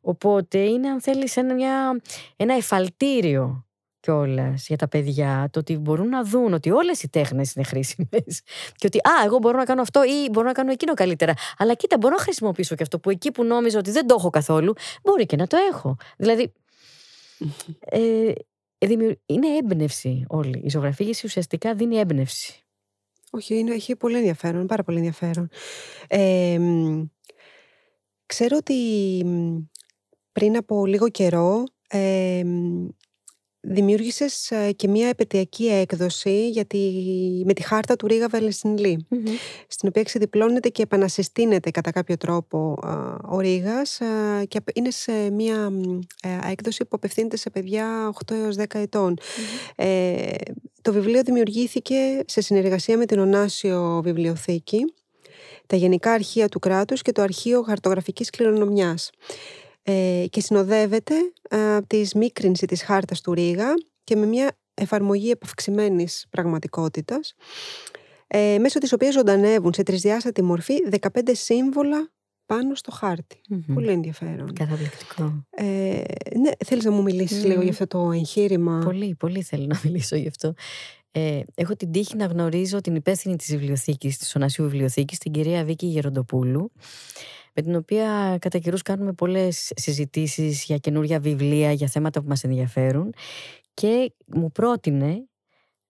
Οπότε 0.00 0.58
είναι 0.58 0.88
αν 0.88 1.00
θέλεις 1.00 1.36
ένα, 1.36 1.54
μια, 1.54 2.00
ένα 2.36 2.54
εφαλτήριο 2.54 3.62
κιόλας 4.00 4.66
για 4.66 4.76
τα 4.76 4.88
παιδιά, 4.88 5.48
το 5.52 5.58
ότι 5.58 5.76
μπορούν 5.76 6.08
να 6.08 6.24
δουν 6.24 6.52
ότι 6.52 6.70
όλες 6.70 7.02
οι 7.02 7.08
τέχνες 7.08 7.52
είναι 7.54 7.64
χρήσιμες 7.64 8.40
και 8.74 8.86
ότι 8.86 8.98
α, 8.98 9.12
εγώ 9.24 9.38
μπορώ 9.38 9.56
να 9.58 9.64
κάνω 9.64 9.80
αυτό 9.80 10.04
ή 10.04 10.28
μπορώ 10.30 10.46
να 10.46 10.52
κάνω 10.52 10.70
εκείνο 10.70 10.94
καλύτερα. 10.94 11.34
Αλλά 11.58 11.74
κοίτα, 11.74 11.96
μπορώ 11.98 12.14
να 12.14 12.22
χρησιμοποιήσω 12.22 12.74
και 12.74 12.82
αυτό 12.82 12.98
που 12.98 13.10
εκεί 13.10 13.30
που 13.32 13.44
νόμιζα 13.44 13.78
ότι 13.78 13.90
δεν 13.90 14.06
το 14.06 14.14
έχω 14.18 14.30
καθόλου, 14.30 14.72
μπορεί 15.02 15.26
και 15.26 15.36
να 15.36 15.46
το 15.46 15.56
έχω. 15.72 15.96
Δηλαδή, 16.16 16.52
ε, 17.80 18.32
δημιου- 18.78 19.20
είναι 19.26 19.56
έμπνευση 19.56 20.24
όλη. 20.28 20.60
Η 20.64 20.68
ζωγραφήγηση 20.68 21.26
ουσιαστικά 21.26 21.74
δίνει 21.74 21.96
έμπνευση. 21.96 22.62
Όχι, 23.30 23.58
είναι, 23.58 23.74
έχει 23.74 23.96
πολύ 23.96 24.16
ενδιαφέρον, 24.16 24.66
πάρα 24.66 24.82
πολύ 24.82 24.96
ενδιαφέρον. 24.96 25.48
Ε, 26.08 26.58
μ, 26.58 27.04
ξέρω 28.26 28.56
ότι 28.56 28.74
μ, 29.24 29.56
πριν 30.32 30.56
από 30.56 30.86
λίγο 30.86 31.08
καιρό 31.08 31.64
ε, 31.88 32.42
δημιούργησες 33.60 34.50
ε, 34.50 34.72
και 34.72 34.88
μια 34.88 35.08
επαιτειακή 35.08 35.66
έκδοση 35.66 36.48
για 36.48 36.64
τη, 36.64 36.78
με 37.44 37.52
τη 37.52 37.62
χάρτα 37.62 37.96
του 37.96 38.06
Ρίγα 38.06 38.28
Βελεσινλή, 38.28 39.06
στην 39.68 39.88
οποία 39.88 40.02
ξεδιπλώνεται 40.02 40.68
και 40.68 40.82
επανασυστήνεται 40.82 41.70
κατά 41.70 41.90
κάποιο 41.90 42.16
τρόπο 42.16 42.78
ο 43.28 43.40
Ρίγας 43.40 44.00
και 44.48 44.60
είναι 44.74 44.90
σε 44.90 45.30
μια 45.30 45.72
έκδοση 46.50 46.84
που 46.84 46.90
απευθύνεται 46.90 47.36
σε 47.36 47.50
παιδιά 47.50 48.14
8 48.26 48.34
έως 48.34 48.56
10 48.58 48.64
ετων 48.74 49.16
Ε, 49.76 50.34
το 50.82 50.92
βιβλίο 50.92 51.22
δημιουργήθηκε 51.22 52.22
σε 52.26 52.40
συνεργασία 52.40 52.96
με 52.96 53.06
την 53.06 53.18
Ωνάσιο 53.18 54.00
Βιβλιοθήκη, 54.04 54.94
τα 55.66 55.76
Γενικά 55.76 56.12
Αρχεία 56.12 56.48
του 56.48 56.58
Κράτους 56.58 57.02
και 57.02 57.12
το 57.12 57.22
Αρχείο 57.22 57.62
Χαρτογραφικής 57.62 58.30
Κληρονομιάς 58.30 59.10
ε, 59.90 60.24
και 60.30 60.40
συνοδεύεται 60.40 61.14
από 61.50 61.86
τη 61.86 62.04
σμίκρινση 62.04 62.66
της 62.66 62.82
χάρτας 62.82 63.20
του 63.20 63.34
Ρίγα 63.34 63.74
και 64.04 64.16
με 64.16 64.26
μια 64.26 64.56
εφαρμογή 64.74 65.30
επαυξημένης 65.30 66.26
πραγματικότητας 66.30 67.34
ε, 68.26 68.58
μέσω 68.58 68.78
της 68.78 68.92
οποίας 68.92 69.14
ζωντανεύουν 69.14 69.72
σε 69.72 69.82
τρισδιάστατη 69.82 70.42
μορφή 70.42 70.74
15 71.00 71.06
σύμβολα 71.32 72.10
πάνω 72.46 72.74
στο 72.74 72.90
χαρτη 72.90 73.40
Πολύ 73.74 73.90
ενδιαφέρον. 73.90 74.52
Καταπληκτικό. 74.52 75.44
Ε, 75.50 75.64
ναι, 76.38 76.50
θέλεις 76.64 76.84
να 76.84 76.90
μου 76.90 77.02
μιλήσεις 77.02 77.44
λίγο 77.44 77.60
για 77.60 77.70
αυτό 77.70 77.86
το 77.86 78.10
εγχείρημα; 78.12 78.80
Πολύ, 78.84 79.14
πολύ 79.14 79.42
θέλω 79.42 79.66
να 79.66 79.80
μιλήσω 79.84 80.16
γι' 80.16 80.28
αυτό. 80.28 80.54
Ε, 81.10 81.40
έχω 81.54 81.76
την 81.76 81.92
τύχη 81.92 82.16
να 82.16 82.26
γνωρίζω 82.26 82.80
την 82.80 82.94
υπεύθυνη 82.94 83.36
της 83.36 83.46
βιβλιοθήκης, 83.50 84.18
της 84.18 84.36
Ωνασίου 84.36 84.64
Βιβλιοθήκης, 84.64 85.18
την 85.18 85.32
κυρία 85.32 85.64
Βίκη 85.64 85.86
Γεροντοπούλου, 85.86 86.72
με 87.58 87.64
την 87.64 87.74
οποία 87.74 88.36
κατά 88.40 88.58
καιρούς 88.58 88.82
κάνουμε 88.82 89.12
πολλές 89.12 89.72
συζητήσεις 89.76 90.64
για 90.64 90.76
καινούργια 90.76 91.20
βιβλία, 91.20 91.72
για 91.72 91.86
θέματα 91.86 92.20
που 92.20 92.28
μας 92.28 92.44
ενδιαφέρουν 92.44 93.14
και 93.74 94.12
μου 94.26 94.52
πρότεινε 94.52 95.28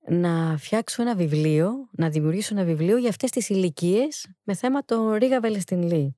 να 0.09 0.57
φτιάξω 0.59 1.03
ένα 1.03 1.15
βιβλίο, 1.15 1.71
να 1.91 2.09
δημιουργήσω 2.09 2.55
ένα 2.57 2.65
βιβλίο 2.65 2.97
για 2.97 3.09
αυτές 3.09 3.31
τις 3.31 3.49
ηλικίες 3.49 4.27
με 4.43 4.55
θέμα 4.55 4.85
τον 4.85 5.13
Ρίγα 5.13 5.41
Βελεστινλή 5.41 6.17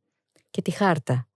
και 0.50 0.62
τη 0.62 0.70
χάρτα. 0.70 1.28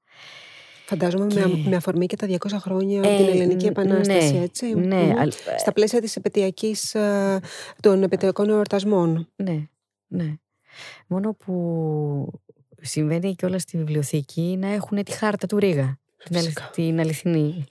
Φαντάζομαι 0.86 1.34
με, 1.34 1.62
με 1.68 1.76
αφορμή 1.76 2.06
και 2.06 2.16
τα 2.16 2.26
200 2.30 2.36
χρόνια 2.58 3.00
ε, 3.10 3.16
την 3.16 3.28
Ελληνική 3.28 3.66
Επανάσταση, 3.66 4.32
ναι, 4.32 4.42
έτσι. 4.42 4.74
Ναι, 4.74 5.12
Στα 5.58 5.72
πλαίσια 5.72 6.00
της 6.00 6.16
επαιτειακής, 6.16 6.94
ε, 6.94 7.40
των 7.80 8.02
επαιτειακών 8.02 8.48
εορτασμών. 8.48 9.28
Ναι, 9.36 9.68
ναι. 10.06 10.34
Μόνο 11.06 11.34
που 11.34 12.42
συμβαίνει 12.86 13.34
και 13.34 13.46
όλα 13.46 13.58
στη 13.58 13.76
βιβλιοθήκη 13.76 14.56
να 14.60 14.68
έχουν 14.68 15.02
τη 15.04 15.12
χάρτα 15.12 15.46
του 15.46 15.58
Ρίγα. 15.58 15.98
Την, 16.72 17.00
αληθινή. 17.00 17.66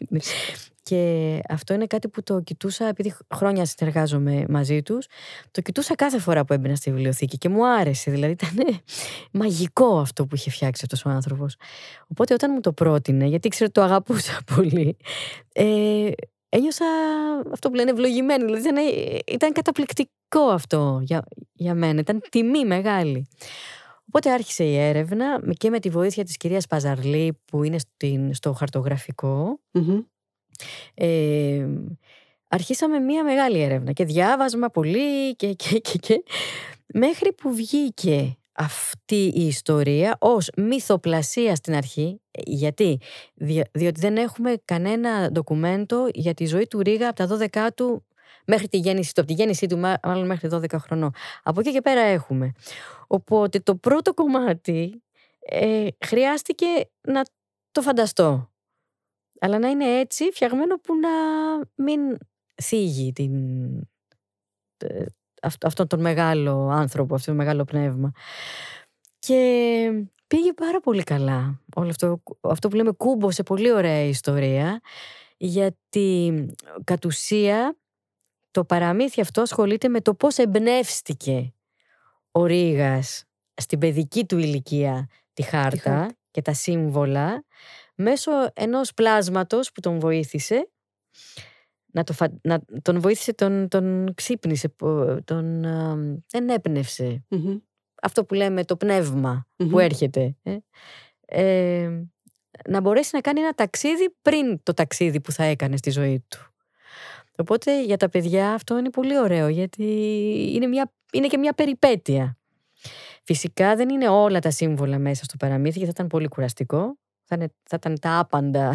Και 0.84 1.40
αυτό 1.50 1.74
είναι 1.74 1.86
κάτι 1.86 2.08
που 2.08 2.24
το 2.24 2.40
κοιτούσα, 2.40 2.88
επειδή 2.88 3.16
χρόνια 3.34 3.66
συνεργάζομαι 3.66 4.46
μαζί 4.50 4.82
τους. 4.82 5.06
Το 5.52 5.62
κοιτούσα 5.62 5.96
κάθε 5.96 6.20
φορά 6.20 6.46
που 6.46 6.54
έμπαινα 6.54 6.76
στη 6.76 6.92
βιβλιοθήκη 6.92 7.38
και 7.38 7.50
μου 7.50 7.68
άρεσε. 7.68 8.12
Δηλαδή 8.12 8.32
ήταν 8.32 8.82
μαγικό 9.32 10.00
αυτό 10.00 10.26
που 10.26 10.36
είχε 10.36 10.50
φτιάξει 10.50 10.82
αυτός 10.86 11.06
ο 11.06 11.10
άνθρωπος. 11.10 11.56
Οπότε 12.08 12.34
όταν 12.34 12.52
μου 12.54 12.60
το 12.60 12.74
πρότεινε, 12.74 13.26
γιατί 13.26 13.48
ήξερε 13.48 13.70
το 13.70 13.82
αγαπούσα 13.82 14.40
πολύ, 14.56 14.98
ε, 15.54 16.10
ένιωσα 16.50 16.86
αυτό 17.52 17.70
που 17.70 17.76
λένε 17.76 17.92
ευλογημένη. 17.92 18.44
Δηλαδή 18.46 18.62
ήταν, 18.62 18.76
ήταν 19.28 19.52
καταπληκτικό 19.52 20.42
αυτό 20.52 21.00
για, 21.04 21.24
για 21.54 21.74
μένα. 21.74 22.00
Ήταν 22.00 22.22
τιμή 22.30 22.66
μεγάλη. 22.66 23.28
Οπότε 24.16 24.32
άρχισε 24.32 24.64
η 24.64 24.78
έρευνα 24.78 25.42
και 25.58 25.70
με 25.70 25.80
τη 25.80 25.90
βοήθεια 25.90 26.24
της 26.24 26.38
κυρίας 26.38 26.68
Παζαρλή 26.68 27.40
που 27.46 27.64
είναι 27.64 27.78
στο 28.32 28.54
χαρτογραφικο 28.54 29.60
ε, 30.94 31.68
αρχίσαμε 32.48 33.00
μία 33.00 33.24
μεγάλη 33.24 33.62
έρευνα 33.62 33.92
και 33.92 34.06
διάβασμα 34.06 34.70
πολύ 34.70 35.36
και, 35.36 35.54
και, 35.54 35.80
και, 35.80 35.98
και. 35.98 36.24
Μέχρι 36.94 37.34
που 37.34 37.54
βγήκε 37.54 38.38
αυτή 38.52 39.32
η 39.36 39.46
ιστορία 39.46 40.16
ως 40.20 40.50
μυθοπλασία 40.58 41.56
στην 41.56 41.76
αρχή. 41.76 42.22
Γιατί; 42.46 43.00
διότι 43.72 44.00
δεν 44.00 44.18
έχουμε 44.18 44.56
κανένα 44.66 45.32
ντοκουμέντο 45.32 46.08
για 46.14 46.34
τη 46.34 46.46
ζωή 46.46 46.68
του 46.68 46.80
Ρίγα 46.80 47.10
από 47.10 47.28
τα 47.28 47.48
12 47.54 47.68
του 47.76 48.06
μέχρι 48.46 48.68
τη 48.68 48.78
γέννηση 48.78 49.14
του, 49.14 49.22
από 49.22 49.30
τη 49.30 49.36
γέννησή 49.36 49.68
του 49.68 49.78
μάλλον 49.78 50.26
μέχρι 50.26 50.50
12 50.52 50.66
χρονών. 50.78 51.12
Από 51.44 51.60
εκεί 51.60 51.72
και 51.72 51.82
πέρα 51.82 52.02
έχουμε. 52.02 52.52
Οπότε 53.08 53.60
το 53.60 53.76
πρώτο 53.76 54.14
κομμάτι 54.14 55.04
ε, 55.40 55.88
χρειάστηκε 56.06 56.66
να 57.02 57.22
το 57.72 57.82
φανταστώ. 57.82 58.52
Αλλά 59.40 59.60
να 59.60 59.68
είναι 59.68 60.00
έτσι 60.00 60.30
φτιαγμένο 60.32 60.78
που 60.78 60.94
να 60.96 61.10
μην 61.76 62.18
θίγει 62.62 63.14
την, 63.14 63.34
αυτόν 65.62 65.88
τον 65.88 66.02
μεγάλο 66.02 66.70
άνθρωπο, 66.72 67.16
αυτόν 67.16 67.36
τον 67.36 67.46
μεγάλο 67.46 67.64
πνεύμα. 67.64 68.12
Και 69.20 70.06
πήγε 70.28 70.54
πάρα 70.54 70.80
πολύ 70.80 71.04
καλά. 71.04 71.62
Όλο 71.76 71.90
αυτό, 71.90 72.24
αυτό 72.42 72.68
που 72.68 72.76
λέμε 72.76 72.92
κούμπο 72.92 73.32
σε 73.32 73.44
πολύ 73.44 73.72
ωραία 73.72 74.04
ιστορία, 74.04 74.82
γιατί 75.38 76.46
κατ' 76.84 77.06
ουσία 77.06 77.78
το 78.54 78.66
παραμύθι 78.66 79.22
αυτό 79.22 79.42
ασχολείται 79.42 79.88
με 79.88 80.02
το 80.02 80.14
πώς 80.14 80.38
εμπνεύστηκε 80.38 81.54
ο 82.32 82.46
Ρήγας 82.46 83.24
στην 83.62 83.80
παιδική 83.80 84.26
του 84.26 84.38
ηλικία 84.38 85.08
τη 85.34 85.42
χάρτα 85.42 86.16
και 86.32 86.42
τα 86.42 86.54
σύμβολα 86.54 87.46
μέσω 87.96 88.32
ενός 88.54 88.94
πλάσματος 88.94 89.72
που 89.72 89.80
τον 89.80 90.00
βοήθησε 90.00 90.70
να, 91.86 92.04
το 92.04 92.14
να 92.42 92.62
τον 92.82 93.00
βοήθησε, 93.00 93.34
τον, 93.34 93.68
τον 93.68 94.14
ξύπνησε, 94.16 94.76
τον 95.24 95.66
ενέπνευσε. 96.32 97.26
Αυτό 98.02 98.26
που 98.26 98.34
λέμε 98.34 98.64
το 98.66 98.78
πνευμα 98.78 99.48
που 99.70 99.80
έρχεται. 99.80 100.36
Ε. 100.44 100.58
Ε, 101.26 102.08
να 102.70 102.82
μπορέσει 102.82 103.10
να 103.14 103.22
κάνει 103.22 103.40
ένα 103.40 103.54
ταξίδι 103.54 104.16
πριν 104.22 104.64
το 104.64 104.74
ταξίδι 104.74 105.22
που 105.22 105.32
θα 105.32 105.44
έκανε 105.44 105.78
στη 105.78 105.90
ζωή 105.90 106.26
του. 106.28 106.53
Οπότε 107.38 107.84
για 107.84 107.98
τα 107.98 108.10
παιδιά 108.10 108.54
αυτό 108.54 108.78
είναι 108.78 108.90
πολύ 108.90 109.20
ωραίο 109.20 109.48
γιατί 109.48 109.84
είναι, 110.54 110.68
μια, 110.68 110.92
είναι 111.12 111.28
και 111.28 111.38
μια 111.38 111.54
περιπέτεια. 111.54 112.38
Φυσικά 113.24 113.76
δεν 113.76 113.90
είναι 113.90 114.10
όλα 114.10 114.40
τα 114.40 114.52
σύμβολα 114.52 115.00
μέσα 115.00 115.24
στο 115.24 115.38
παραμύθι 115.38 115.78
γιατί 115.78 115.86
θα 115.86 115.92
ήταν 115.92 116.08
πολύ 116.08 116.28
κουραστικό. 116.28 116.98
Θα, 117.26 117.36
είναι, 117.36 117.48
θα 117.64 117.76
ήταν 117.76 118.00
τα 118.00 118.20
άπαντα. 118.20 118.74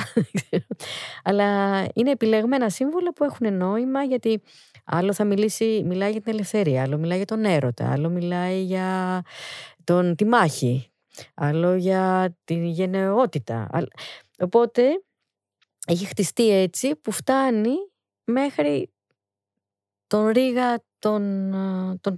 Αλλά 1.29 1.79
είναι 1.95 2.11
επιλεγμένα 2.11 2.71
σύμβολα 2.71 3.13
που 3.13 3.25
έχουν 3.25 3.57
νόημα 3.57 4.03
γιατί 4.03 4.43
άλλο 4.85 5.13
θα 5.13 5.25
μιλήσει, 5.25 5.83
μιλάει 5.87 6.11
για 6.11 6.21
την 6.21 6.33
ελευθερία, 6.33 6.83
άλλο 6.83 6.99
μιλάει 6.99 7.17
για 7.17 7.27
τον 7.27 7.45
έρωτα, 7.45 7.93
άλλο 7.93 8.09
μιλάει 8.09 8.63
για 8.63 9.23
τον, 9.85 10.15
τη 10.15 10.25
μάχη, 10.25 10.91
άλλο 11.35 11.75
για 11.75 12.37
την 12.45 12.65
γενναιότητα. 12.65 13.71
Οπότε 14.39 14.83
έχει 15.87 16.05
χτιστεί 16.05 16.51
έτσι 16.51 16.97
που 16.97 17.11
φτάνει 17.11 17.75
μέχρι 18.31 18.91
τον 20.07 20.27
Ρίγα 20.29 20.83
τον, 20.99 21.51
τον, 22.01 22.17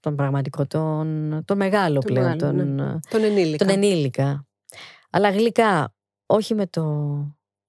τον 0.00 0.16
πραγματικό, 0.16 0.66
τον, 0.66 1.42
τον 1.44 1.56
μεγάλο 1.56 1.98
πλέον, 1.98 2.38
τον, 2.38 2.74
ναι. 2.74 2.98
τον, 3.10 3.22
ενήλικα. 3.22 3.64
τον 3.64 3.74
ενήλικα. 3.74 4.46
Αλλά 5.10 5.30
γλυκά, 5.30 5.94
όχι 6.26 6.54
με 6.54 6.66
το 6.66 7.16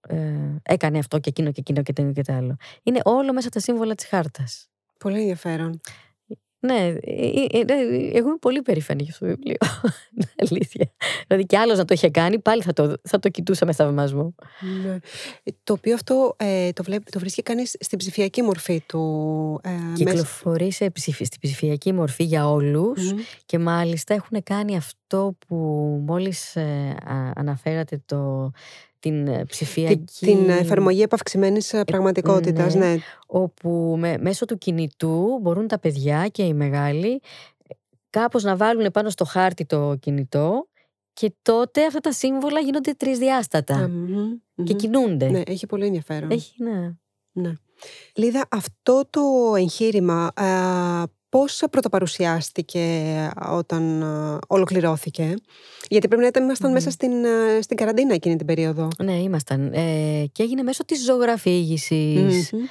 ε, 0.08 0.56
έκανε 0.64 0.98
αυτό 0.98 1.20
και 1.20 1.30
εκείνο 1.30 1.52
και 1.52 1.60
εκείνο 1.60 1.82
και 1.82 1.94
το 1.94 2.12
και 2.12 2.22
το 2.22 2.34
άλλο. 2.34 2.56
Είναι 2.84 3.00
όλο 3.04 3.34
μέσα 3.34 3.50
τα 3.50 3.60
σύμβολα 3.60 3.96
της 3.96 4.06
χάρτας. 4.06 4.70
Πολύ 5.00 5.20
ενδιαφέρον. 5.20 5.80
Ναι, 6.66 6.96
ε, 7.02 7.28
ε, 7.50 7.64
ε, 7.68 8.12
εγώ 8.14 8.28
είμαι 8.28 8.38
πολύ 8.40 8.62
περήφανη 8.62 9.04
για 9.04 9.12
αυτό 9.12 9.26
το 9.26 9.32
βιβλίο. 9.36 9.58
Αλήθεια. 10.50 10.92
Δηλαδή 11.28 11.46
κι 11.46 11.56
άλλος 11.56 11.78
να 11.78 11.86
το 11.86 11.94
είχε 11.94 12.10
κάνει, 12.10 12.40
πάλι 12.40 12.62
θα 12.62 12.74
το, 12.74 12.94
θα 13.04 13.20
το 13.20 13.30
κοιτούσα 13.30 13.66
με 13.66 13.74
θαυμασμό. 13.74 14.36
Ναι. 14.86 14.98
Το 15.64 15.74
οποίο 15.74 15.94
αυτό 15.94 16.36
το, 16.74 16.84
βλέπει, 16.84 17.12
το 17.12 17.20
βρίσκει 17.20 17.42
κανείς 17.42 17.76
στην 17.80 17.98
ψηφιακή 17.98 18.42
μορφή 18.42 18.84
του. 18.86 19.60
Ε, 19.64 19.70
Κυκλοφορεί 19.96 20.72
σε 20.72 20.92
στην 20.96 21.40
ψηφιακή 21.40 21.94
μορφή 21.94 22.24
για 22.24 22.50
ολους 22.50 23.14
και 23.46 23.60
μάλιστα 23.60 24.14
έχουν 24.14 24.44
κάνει 24.44 24.78
αυτό 24.78 25.38
που 25.48 25.56
μόλις 26.06 26.58
αναφέρατε 27.36 28.02
το 28.06 28.52
την 29.04 29.28
ε, 29.28 29.46
ψηφιακή... 29.46 30.04
Την, 30.20 30.50
εφαρμογή 30.50 31.02
επαυξημένης 31.02 31.74
ε, 31.74 31.84
πραγματικότητας, 31.84 32.76
ναι. 32.76 32.94
ναι. 32.94 32.98
Όπου 33.28 34.00
μέσω 34.20 34.46
του 34.46 34.58
κινητού 34.58 35.40
μπορούν 35.42 35.68
τα 35.68 35.80
παιδιά 35.80 36.28
και 36.28 36.44
οι 36.44 36.54
μεγάλοι 36.54 37.22
ε, 37.68 37.74
κάπως 38.10 38.44
να 38.44 38.56
βάλουν 38.56 38.92
πάνω 38.92 39.10
στο 39.10 39.26
χάρτη 39.26 39.66
το 39.66 39.96
κινητό 40.00 40.68
και 41.14 41.34
τότε 41.42 41.86
αυτά 41.86 42.00
τα 42.00 42.12
σύμβολα 42.12 42.60
γίνονται 42.60 42.94
και 44.64 44.74
κινούνται. 44.74 45.30
Ναι, 45.30 45.42
έχει 45.46 45.66
πολύ 45.66 45.86
ενδιαφέρον. 45.86 46.32
Έχει, 46.32 46.64
ναι. 46.64 46.94
ναι. 47.32 47.54
Λίδα, 48.16 48.46
αυτό 48.52 49.04
το 49.10 49.22
εγχείρημα 49.58 50.32
πώς 51.34 51.64
πρωτοπαρουσιάστηκε 51.72 52.86
όταν 53.52 54.02
ε, 54.02 54.38
ολοκληρώθηκε. 54.48 55.34
Γιατί 55.90 56.08
πρέπει 56.08 56.22
να 56.22 56.28
ήταν, 56.28 56.44
ήμασταν 56.44 56.72
μέσα 56.72 56.90
στην, 56.90 57.26
ε, 57.26 57.62
στην 57.62 57.78
καραντίνα 57.78 58.14
εκείνη 58.14 58.36
την 58.36 58.46
περίοδο. 58.46 58.88
Ναι, 59.04 59.14
ήμασταν. 59.14 59.74
Ε, 59.74 60.26
και 60.32 60.44
έγινε 60.44 60.64
μέσω 60.64 60.86
της 60.86 61.04
ζωγραφήγησης, 61.04 62.52
Μμμ. 62.52 62.62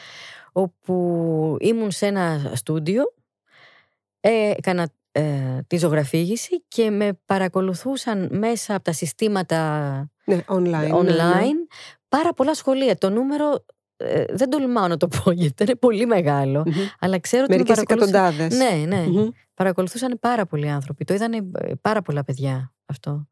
όπου 0.53 1.57
ήμουν 1.61 1.91
σε 1.91 2.07
ένα 2.07 2.53
στούντιο, 2.55 3.15
ε, 4.21 4.51
έκανα 4.57 4.89
ε, 5.13 5.23
τη 5.67 5.77
ζωγραφήγηση 5.77 6.65
και 6.69 6.91
με 6.91 7.19
παρακολουθούσαν 7.27 8.29
μέσα 8.33 8.75
από 8.75 8.85
τα 8.85 8.93
συστήματα 8.93 9.61
Ναι, 10.25 10.45
online. 10.47 10.93
online 10.93 11.05
ναι, 11.05 11.13
ναι. 11.13 11.51
πάρα 12.09 12.33
πολλά 12.35 12.55
σχολεία. 12.55 12.97
Το 12.97 13.11
νούμερο 13.11 13.65
ε, 14.05 14.25
δεν 14.31 14.51
τολμάω 14.51 14.89
να 14.89 14.97
το 14.97 15.09
πω 15.09 15.31
γιατί 15.41 15.63
είναι 15.63 15.75
πολύ 15.75 16.07
μεγάλο, 16.07 16.63
Μμμ. 16.67 16.73
αλλά 16.99 17.19
ξέρω 17.19 17.43
ότι 17.43 17.53
με 17.53 17.59
Μερικές 17.59 17.85
παρακολουθούσαν. 17.85 18.25
εκατοντάδες. 18.25 18.59
Ναι, 18.59 18.97
ναι. 18.97 19.07
Μμμ. 19.07 19.29
Παρακολουθούσαν 19.55 20.19
πάρα 20.21 20.47
πολλοί 20.47 20.69
άνθρωποι. 20.69 21.05
Το 21.05 21.15
είδανε 21.15 21.37
ε, 21.59 21.73
πάρα 21.81 22.03
πολλά 22.03 22.25
παιδιά 22.25 22.73
αυτό. 22.87 23.27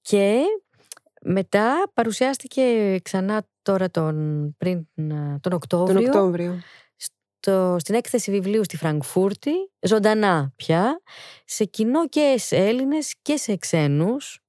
Και 0.00 0.40
μετά 1.22 1.90
παρουσιάστηκε 1.94 2.62
ξανά 3.02 3.46
τώρα 3.62 3.90
τον, 3.90 4.14
πριν, 4.58 4.78
ε, 4.94 5.04
τον 5.14 5.40
Τον 5.40 5.52
Οκτώβριο 5.52 6.06
Οκτώβριο. 6.08 6.60
στο, 6.96 7.76
στην 7.78 7.94
έκθεση 7.94 8.30
βιβλίου 8.30 8.64
στη 8.64 8.76
Φραγκφούρτη, 8.76 9.50
ζωντανά 9.80 10.52
πια, 10.56 11.02
σε 11.44 11.64
κοινό 11.64 12.08
και 12.08 12.34
σε 12.38 12.56
Έλληνες 12.56 13.14
και 13.22 13.36
σε 13.36 13.56
ξένους, 13.56 14.40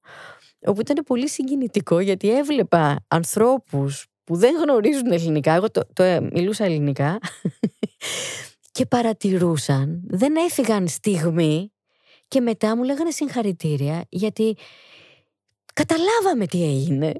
όπου 0.65 0.81
ήταν 0.81 1.03
πολύ 1.05 1.29
συγκινητικό 1.29 1.99
γιατί 1.99 2.37
έβλεπα 2.37 3.05
ανθρώπους 3.07 4.05
που 4.29 4.35
δεν 4.35 4.55
γνωρίζουν 4.55 5.11
ελληνικά, 5.11 5.53
εγώ 5.53 5.71
το, 5.71 5.81
το 5.93 6.03
ε, 6.03 6.19
μιλούσα 6.21 6.63
ελληνικά, 6.65 7.19
και 8.71 8.85
παρατηρούσαν, 8.85 10.01
δεν 10.07 10.35
έφυγαν 10.35 10.87
στιγμή 10.87 11.71
και 12.27 12.41
μετά 12.41 12.75
μου 12.75 12.83
λέγανε 12.83 13.11
συγχαρητήρια 13.11 14.05
γιατί 14.09 14.57
καταλάβαμε 15.73 16.45
τι 16.45 16.63
έγινε. 16.63 17.13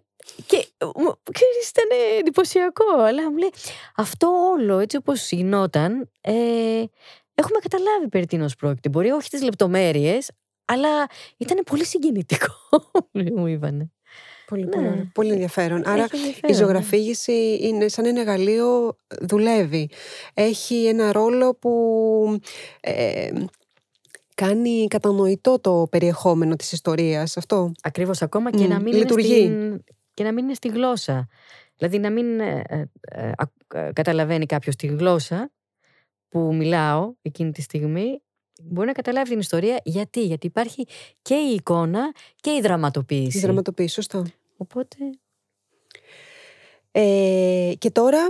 Και 0.46 0.68
μου- 0.82 1.20
ξέρεις, 1.32 1.70
ήταν 1.70 1.88
εντυπωσιακό, 2.20 2.86
αλλά 3.00 3.32
μου 3.32 3.38
λέει 3.38 3.52
αυτό 3.96 4.28
όλο 4.28 4.80
έτσι 4.80 4.98
όπως 4.98 5.32
γινόταν, 5.32 6.12
ε, 6.22 6.34
έχουμε 7.36 7.60
καταλάβει 7.60 8.08
περί 8.10 8.26
τίνος 8.26 8.56
πρόκειται. 8.56 8.90
Μπορεί 8.90 9.10
όχι 9.10 9.30
τις 9.30 9.42
λεπτομέρειες, 9.44 10.32
αλλά 10.66 11.06
ήταν 11.38 11.64
πολύ 11.66 11.86
συγκινητικό, 11.86 12.54
μου 13.36 13.48
είπανε. 13.48 13.92
Πολύ, 14.50 14.64
Ναι. 14.64 14.70
πολύ, 14.70 14.88
ωραία. 14.88 15.12
πολύ 15.14 15.32
ενδιαφέρον. 15.32 15.88
Άρα 15.88 16.04
Έχει 16.04 16.16
η 16.16 16.20
ενδιαφέρον, 16.20 16.52
ναι. 16.52 16.58
ζωγραφήγηση 16.58 17.58
είναι 17.62 17.88
σαν 17.88 18.06
ένα 18.06 18.20
εργαλείο, 18.20 18.96
δουλεύει. 19.22 19.90
Έχει 20.34 20.86
ένα 20.86 21.12
ρόλο 21.12 21.56
που 21.56 22.40
ε, 22.80 23.30
κάνει 24.36 24.88
κατανοητό 24.88 25.60
το 25.60 25.88
περιεχόμενο 25.92 26.56
της 26.56 26.72
ιστορίας. 26.72 27.38
Αυτό. 27.38 27.72
Ακριβώς 27.82 28.22
ακόμα 28.22 28.52
και, 28.52 28.64
Μμ, 28.64 28.70
να 28.70 28.80
μην 28.80 28.94
λειτουργεί. 28.94 29.40
Είναι 29.42 29.66
στην, 29.76 29.84
και 30.14 30.24
να 30.24 30.32
μην 30.34 30.44
είναι 30.44 30.54
στη 30.54 30.68
γλώσσα. 30.68 31.28
Δηλαδή 31.78 32.00
να 32.00 32.10
μην 32.10 32.40
ε, 32.40 32.62
ε, 32.68 32.84
ε, 33.02 33.32
α- 33.38 33.80
ε, 33.80 33.92
καταλαβαίνει 33.94 34.46
κάποιος 34.46 34.76
τη 34.76 34.88
γλώσσα 34.88 35.52
που 36.30 36.56
μιλάω 36.56 37.14
εκείνη 37.22 37.52
τη 37.52 37.62
στιγμή. 37.62 38.22
Μπορεί 38.64 38.88
να 38.88 38.94
καταλάβει 38.94 39.30
την 39.30 39.40
ιστορία 39.40 39.80
γιατί; 39.84 40.26
Γιατί 40.26 40.48
υπάρχει 40.48 40.86
και 41.22 41.34
η 41.36 41.54
εικόνα 41.54 42.12
και 42.36 42.50
η 42.50 42.60
δραματοποίηση. 42.62 43.38
Η 43.38 43.42
δραματοποίηση, 43.42 43.94
σωστό. 43.94 44.24
Οπότε. 44.62 44.96
Ε, 46.92 47.72
και 47.78 47.92
τώρα 47.92 48.30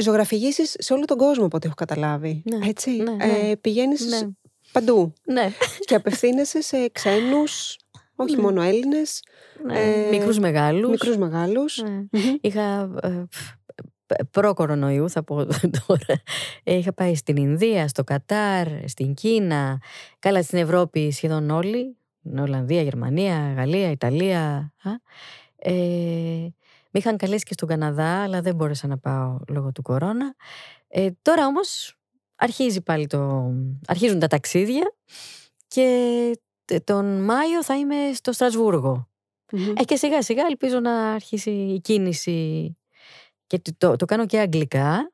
ζωγραφηγήσεις 0.00 0.74
σε 0.78 0.92
όλο 0.92 1.04
τον 1.04 1.16
κόσμο 1.16 1.44
από 1.44 1.56
ό,τι 1.56 1.66
έχω 1.66 1.74
καταλάβει. 1.76 2.42
Ναι, 2.44 2.68
Έτσι. 2.68 2.90
ναι, 2.90 3.16
Ε, 3.20 3.26
ναι. 3.48 3.56
πηγαίνεις 3.56 4.06
Ναι. 4.06 4.28
παντού 4.72 5.12
Ναι. 5.24 5.50
και 5.78 5.94
απευθύνεσαι 5.94 6.60
σε 6.62 6.88
ξένους, 6.88 7.76
όχι 8.14 8.36
Ναι. 8.36 8.42
μόνο 8.42 8.62
Έλληνες, 8.62 9.22
ναι. 9.64 9.80
Ε, 9.80 10.08
Μικρούς 10.10 10.38
μεγάλους. 10.38 10.90
μικρούς 10.90 11.16
μεγάλους. 11.16 11.82
Ναι. 11.82 11.88
Μμμ. 11.90 12.36
Είχα 12.40 12.90
ε, 13.02 13.24
προ-κορονοϊού 14.30 15.10
θα 15.10 15.22
πω 15.24 15.46
τώρα. 15.86 16.22
Ε, 16.64 16.74
Είχα 16.76 16.92
πάει 16.92 17.14
στην 17.14 17.36
Ινδία, 17.36 17.88
στο 17.88 18.04
Κατάρ, 18.04 18.66
στην 18.86 19.14
Κίνα. 19.14 19.78
Καλά 20.18 20.42
στην 20.42 20.58
Ευρώπη 20.58 21.10
σχεδόν 21.12 21.50
όλοι. 21.50 21.96
Ολλανδία, 22.38 22.82
Γερμανία, 22.82 23.52
Γαλλία, 23.56 23.90
Ιταλία. 23.90 24.72
α. 24.82 24.90
Ε, 25.56 25.72
με 26.90 26.98
είχαν 27.00 27.16
καλέσει 27.16 27.44
και 27.44 27.52
στον 27.52 27.68
Καναδά, 27.68 28.22
αλλά 28.22 28.40
δεν 28.40 28.54
μπόρεσα 28.54 28.86
να 28.86 28.98
πάω 28.98 29.38
λόγω 29.48 29.72
του 29.72 29.82
κορώνα. 29.82 30.34
Ε, 30.88 31.08
τώρα 31.22 31.46
όμως 31.46 31.96
αρχίζει 32.36 32.80
πάλι 32.82 33.06
το... 33.06 33.50
αρχίζουν 33.86 34.18
τα 34.18 34.26
ταξίδια 34.26 34.94
και 35.68 36.38
τον 36.84 37.24
Μάιο 37.24 37.64
θα 37.64 37.76
είμαι 37.78 37.96
στο 38.14 38.32
Στρασβούργο. 38.32 39.08
Μμμ. 39.52 39.72
Ε, 39.76 39.84
και 39.84 39.96
σιγά 39.96 40.22
σιγά 40.22 40.42
ελπίζω 40.48 40.80
να 40.80 41.12
αρχίσει 41.12 41.50
η 41.50 41.80
κίνηση 41.80 42.76
και 43.46 43.58
το, 43.58 43.72
το, 43.78 43.96
το 43.96 44.04
κάνω 44.04 44.26
και 44.26 44.38
αγγλικά. 44.38 45.12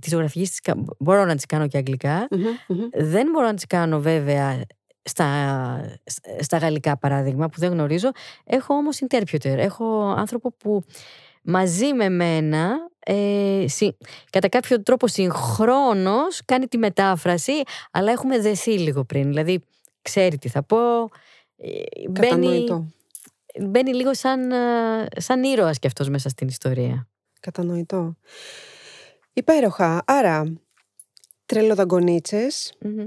Τις 0.00 0.10
ζωγραφικές 0.10 0.48
τις, 0.48 0.60
κα- 0.60 0.84
μπορώ 0.98 1.24
να 1.24 1.34
τις 1.34 1.46
κάνω 1.46 1.66
και 1.68 1.76
αγγλικά. 1.76 2.28
Μμμ, 2.30 2.42
μμμ. 2.68 2.88
Δεν 2.92 3.30
μπορώ 3.30 3.46
να 3.46 3.54
τις 3.54 3.66
κάνω 3.66 4.00
βέβαια 4.00 4.64
στα, 5.08 5.98
στα 6.40 6.56
γαλλικά 6.58 6.98
παράδειγμα 6.98 7.48
που 7.48 7.60
δεν 7.60 7.70
γνωρίζω. 7.72 8.10
Έχω 8.44 8.74
όμως 8.74 8.98
interpreter. 9.08 9.44
Έχω 9.56 10.14
άνθρωπο 10.16 10.50
που 10.52 10.82
μαζί 11.42 11.92
με 11.92 12.08
μένα 12.08 12.76
ε, 12.98 13.64
συ- 13.66 13.96
κατά 14.30 14.48
κάποιο 14.48 14.82
τρόπο 14.82 15.06
συγχρόνως 15.08 16.40
κάνει 16.44 16.66
τη 16.66 16.78
μετάφραση 16.78 17.52
αλλά 17.90 18.10
έχουμε 18.12 18.38
δεθεί 18.38 18.78
λίγο 18.78 19.04
πριν. 19.04 19.26
Δηλαδή 19.28 19.64
ξέρει 20.02 20.38
τι 20.38 20.48
θα 20.48 20.62
πω. 20.62 20.76
ε, 21.56 21.70
Μπαίνει, 22.10 22.28
Κατανοητό. 22.28 22.86
μπαίνει 23.60 23.94
λίγο 23.94 24.14
σαν, 24.14 24.50
ε, 24.50 25.06
σαν 25.16 25.42
ήρωας 25.42 25.78
κι 25.78 25.86
αυτός 25.86 26.08
μέσα 26.08 26.28
στην 26.28 26.48
ιστορία. 26.48 27.08
Κατανοητό. 27.40 28.16
Υπέροχα. 29.32 30.02
Άρα, 30.06 30.52
τρελοδαγκονίτσες 31.46 32.72
Μμμ. 32.80 33.04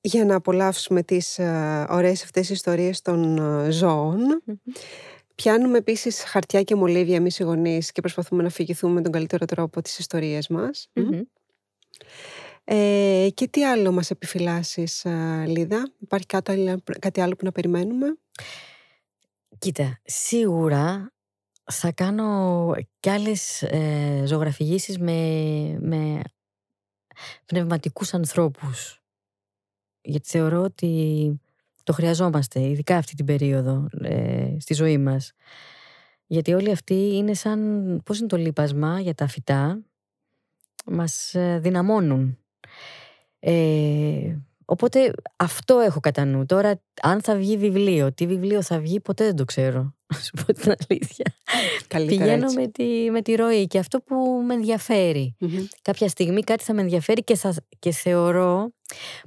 Για 0.00 0.24
να 0.24 0.34
απολαύσουμε 0.34 1.02
τις 1.02 1.38
ε, 1.38 1.86
ωραίες 1.88 2.22
αυτές 2.22 2.50
ιστορίες 2.50 3.02
των 3.02 3.38
ε, 3.38 3.70
ζώων. 3.70 4.18
Μμμ. 4.20 4.54
Πιάνουμε 5.34 5.78
επίσης 5.78 6.22
χαρτιά 6.24 6.62
και 6.62 6.74
μολύβια 6.74 7.16
εμείς 7.16 7.38
οι 7.38 7.42
γονείς 7.42 7.92
και 7.92 8.00
προσπαθούμε 8.00 8.42
να 8.42 8.48
φυγηθούμε 8.48 8.92
με 8.92 9.02
τον 9.02 9.12
καλύτερο 9.12 9.44
τρόπο 9.44 9.82
τις 9.82 9.98
ιστορίες 9.98 10.48
μας. 10.48 10.88
Μμ. 10.92 11.02
Μμμ. 11.02 11.20
Ε, 12.64 13.28
και 13.34 13.48
τι 13.48 13.64
άλλο 13.64 13.92
μας 13.92 14.10
επιφυλάσσεις, 14.10 15.04
ε, 15.04 15.44
Λίδα; 15.46 15.92
Υπάρχει 15.98 16.26
κάτι 16.26 16.50
άλλο, 16.50 16.82
κάτι 16.98 17.20
άλλο 17.20 17.36
που 17.36 17.44
να 17.44 17.52
περιμένουμε; 17.52 18.18
Κοίτα, 19.58 20.00
σίγουρα 20.04 21.12
θα 21.64 21.92
κάνω 21.92 22.72
κι 23.00 23.10
άλλες 23.10 23.62
ε, 23.62 24.22
ζωγραφηγήσεις 24.26 24.98
με, 24.98 25.12
με 25.80 26.20
πνευματικούς 27.44 28.14
ανθρώπους. 28.14 28.99
Γιατί 30.02 30.28
θεωρώ 30.28 30.62
ότι 30.62 31.40
το 31.82 31.92
χρειαζόμαστε, 31.92 32.60
ειδικά 32.60 32.96
αυτή 32.96 33.14
την 33.14 33.24
περίοδο 33.24 33.88
ε, 34.02 34.56
στη 34.58 34.74
ζωή 34.74 34.98
μας. 34.98 35.32
Γιατί 36.26 36.52
όλοι 36.52 36.70
αυτοί 36.70 36.94
είναι 36.94 37.34
σαν, 37.34 38.00
πώς 38.04 38.18
είναι 38.18 38.28
το 38.28 38.36
λείπασμα 38.36 39.00
για 39.00 39.14
τα 39.14 39.26
φυτά, 39.26 39.82
μας 40.86 41.34
ε, 41.34 41.58
δυναμώνουν. 41.62 42.38
Ε, 43.38 44.36
οπότε 44.70 45.12
αυτό 45.36 45.78
έχω 45.78 46.00
κατά 46.00 46.24
νου. 46.24 46.46
Τώρα, 46.46 46.82
αν 47.02 47.22
θα 47.22 47.36
βγει 47.36 47.56
βιβλίο, 47.56 48.12
τι 48.12 48.26
βιβλίο 48.26 48.62
θα 48.62 48.78
βγει, 48.80 49.00
ποτέ 49.00 49.24
δεν 49.24 49.36
το 49.36 49.44
ξέρω. 49.44 49.94
Να 50.14 50.18
σου 50.18 50.30
πω 50.30 50.52
την 50.52 50.74
αλήθεια. 50.88 51.34
Καλύτερα 51.86 52.22
Πηγαίνω 52.22 52.44
έτσι. 52.44 52.56
με 52.58 52.66
τη, 52.66 53.10
με 53.10 53.22
τη 53.22 53.34
ροή 53.34 53.66
και 53.66 53.78
αυτό 53.78 54.00
που 54.00 54.42
με 54.46 54.54
ενδιαφέρει. 54.54 55.36
Μμμ. 55.38 55.66
Κάποια 55.82 56.08
στιγμή 56.08 56.42
κάτι 56.42 56.64
θα 56.64 56.74
με 56.74 56.80
ενδιαφέρει 56.80 57.24
και, 57.24 57.36
θα, 57.36 57.54
και 57.78 57.90
θεωρώ 57.90 58.72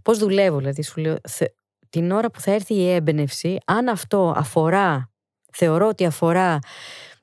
πώς 0.01 0.17
δουλεύω. 0.17 0.57
Δηλαδή, 0.57 0.83
σου 0.83 0.99
λέω, 1.01 1.15
θε- 1.27 1.53
την 1.89 2.11
ώρα 2.11 2.31
που 2.31 2.39
θα 2.39 2.51
έρθει 2.51 2.73
η 2.73 2.89
έμπνευση, 2.89 3.57
αν 3.65 3.87
αυτό 3.87 4.33
αφορά, 4.35 5.11
θεωρώ 5.51 5.87
ότι 5.87 6.05
αφορά 6.05 6.59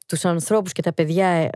τους 0.07 0.25
ανθρώπους 0.25 0.73
και 0.73 0.83
τα 0.83 0.93
παιδιά 0.93 1.27
ε, 1.27 1.51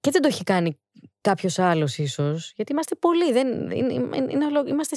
και 0.00 0.10
δεν 0.10 0.22
το 0.22 0.28
έχει 0.28 0.42
κάνει 0.42 0.78
κάποιος 1.24 1.58
άλλος 1.58 1.98
ίσως, 1.98 2.52
γιατί 2.56 2.72
είμαστε 2.72 2.94
πολλοί. 2.94 3.32
Δεν, 3.32 3.70
είναι, 3.70 3.92
είναι, 3.92 4.26
είναι 4.32 4.44
ολο- 4.46 4.66
είμαστε 4.66 4.96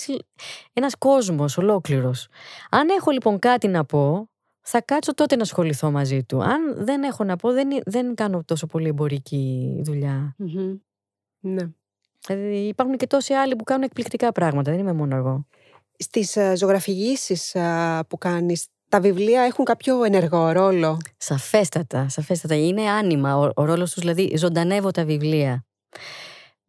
ένας 0.74 0.96
κόσμος 0.96 1.58
ολόκληρος. 1.58 2.28
Αν 2.70 2.90
έχω 2.90 3.12
λοιπόν 3.12 3.40
κάτι 3.40 3.68
να 3.68 3.86
πω, 3.86 4.30
θα 4.62 4.82
κάτσω 4.82 5.13
τότε 5.13 5.36
να 5.36 5.42
ασχοληθώ 5.42 5.92
μαζί 5.92 6.24
του. 6.24 6.44
Αν 6.44 6.86
δεν 6.86 7.04
έχω 7.04 7.24
να 7.24 7.36
πω, 7.36 7.52
δεν, 7.52 7.68
δεν 7.86 8.16
κάνω 8.16 8.44
τόσο 8.44 8.66
πολύ 8.66 8.88
εμπορική 8.88 9.82
δουλειά. 9.84 10.36
Μμμ. 10.38 10.78
Ναι. 11.40 11.63
Δηλαδή, 12.28 12.68
υπάρχουν 12.68 12.98
και 12.98 13.08
τόσοι 13.08 13.34
άλλοι 13.34 13.56
που 13.56 13.63
κάνουν 13.63 13.84
εκπληκτικά 13.84 14.32
πράγματα. 14.32 14.72
Δεν 14.72 14.80
είμαι 14.80 14.94
μόνο 14.94 15.16
εγώ. 15.16 15.46
Στις 15.98 16.36
ε, 16.36 16.56
ζωγραφηγήσεις 16.56 17.56
ε, 17.56 18.00
που 18.08 18.18
κάνεις, 18.18 18.66
τα 18.90 19.00
βιβλία 19.00 19.42
έχουν 19.42 19.66
κάποιο 19.66 20.04
ενεργό 20.04 20.52
ρόλο; 20.52 20.98
Σαφέστατα, 21.18 22.10
σαφέστατα. 22.10 22.56
Είναι 22.56 22.90
άνοιμα 22.90 23.38
ο, 23.38 23.52
ο 23.56 23.66
ρόλος 23.66 23.92
τους, 23.92 24.02
δηλαδή 24.02 24.38
ζωντανεύω 24.38 24.92
τα 24.92 25.06
βιβλία. 25.06 25.66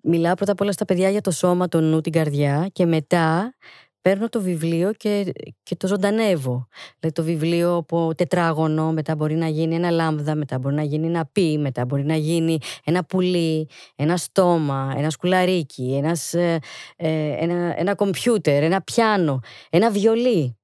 Μιλάω 0.02 0.34
πρώτα 0.34 0.52
απ' 0.52 0.60
όλα 0.60 0.72
στα 0.72 0.84
παιδιά 0.84 1.10
για 1.10 1.20
το 1.20 1.30
σώμα, 1.30 1.68
το 1.68 1.80
νου, 1.80 2.00
την 2.00 2.12
καρδιά 2.12 2.68
και 2.72 2.86
μετά 2.86 3.54
παίρνω 4.00 4.28
το 4.28 4.40
βιβλίο 4.40 4.92
και, 4.92 5.32
και 5.62 5.76
το 5.76 5.86
ζωντανεύω. 5.86 6.68
Δηλαδή 6.98 7.16
το 7.16 7.22
βιβλίο 7.22 7.76
από 7.76 8.14
τετράγωνο, 8.14 8.92
μετά 8.92 9.16
μπορεί 9.16 9.34
να 9.34 9.48
γίνει 9.48 9.74
ένα 9.74 9.90
λάμδα, 9.90 10.34
μετά 10.34 10.58
μπορεί 10.58 10.74
να 10.74 10.82
γίνει 10.82 11.06
ένα 11.06 11.26
πι, 11.32 11.58
μετά 11.58 11.84
μπορεί 11.84 12.04
να 12.04 12.16
γίνει 12.16 12.58
ένα 12.84 13.04
πουλί, 13.04 13.68
ένα 13.96 14.16
στόμα, 14.16 14.94
ένα 14.96 15.10
σκουλαρίκι, 15.10 15.94
ένας, 16.02 16.34
ε, 16.34 16.58
ε, 16.96 17.36
ένα, 17.38 17.78
ένα 17.78 17.94
κομπιούτερ, 17.94 18.62
ένα 18.62 18.82
πιάνο, 18.82 19.40
ένα 19.70 19.90
βιολί. 19.90 20.58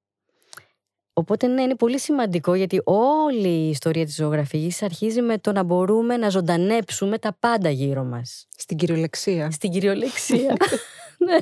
Οπότε 1.16 1.46
ναι, 1.46 1.62
είναι 1.62 1.74
πολύ 1.74 1.98
σημαντικό 1.98 2.54
γιατί 2.54 2.80
όλη 2.84 3.48
η 3.48 3.68
ιστορία 3.68 4.04
της 4.04 4.14
ζωγραφικής 4.14 4.82
αρχίζει 4.82 5.20
με 5.20 5.38
το 5.38 5.52
να 5.52 5.62
μπορούμε 5.62 6.16
να 6.16 6.28
ζωντανέψουμε 6.28 7.18
τα 7.18 7.36
πάντα 7.40 7.70
γύρω 7.70 8.04
μας. 8.04 8.46
Στην 8.56 8.76
κυριολεξία. 8.76 9.50
Στην 9.50 9.70
κυριολεξία. 9.70 10.56
ναι. 11.26 11.36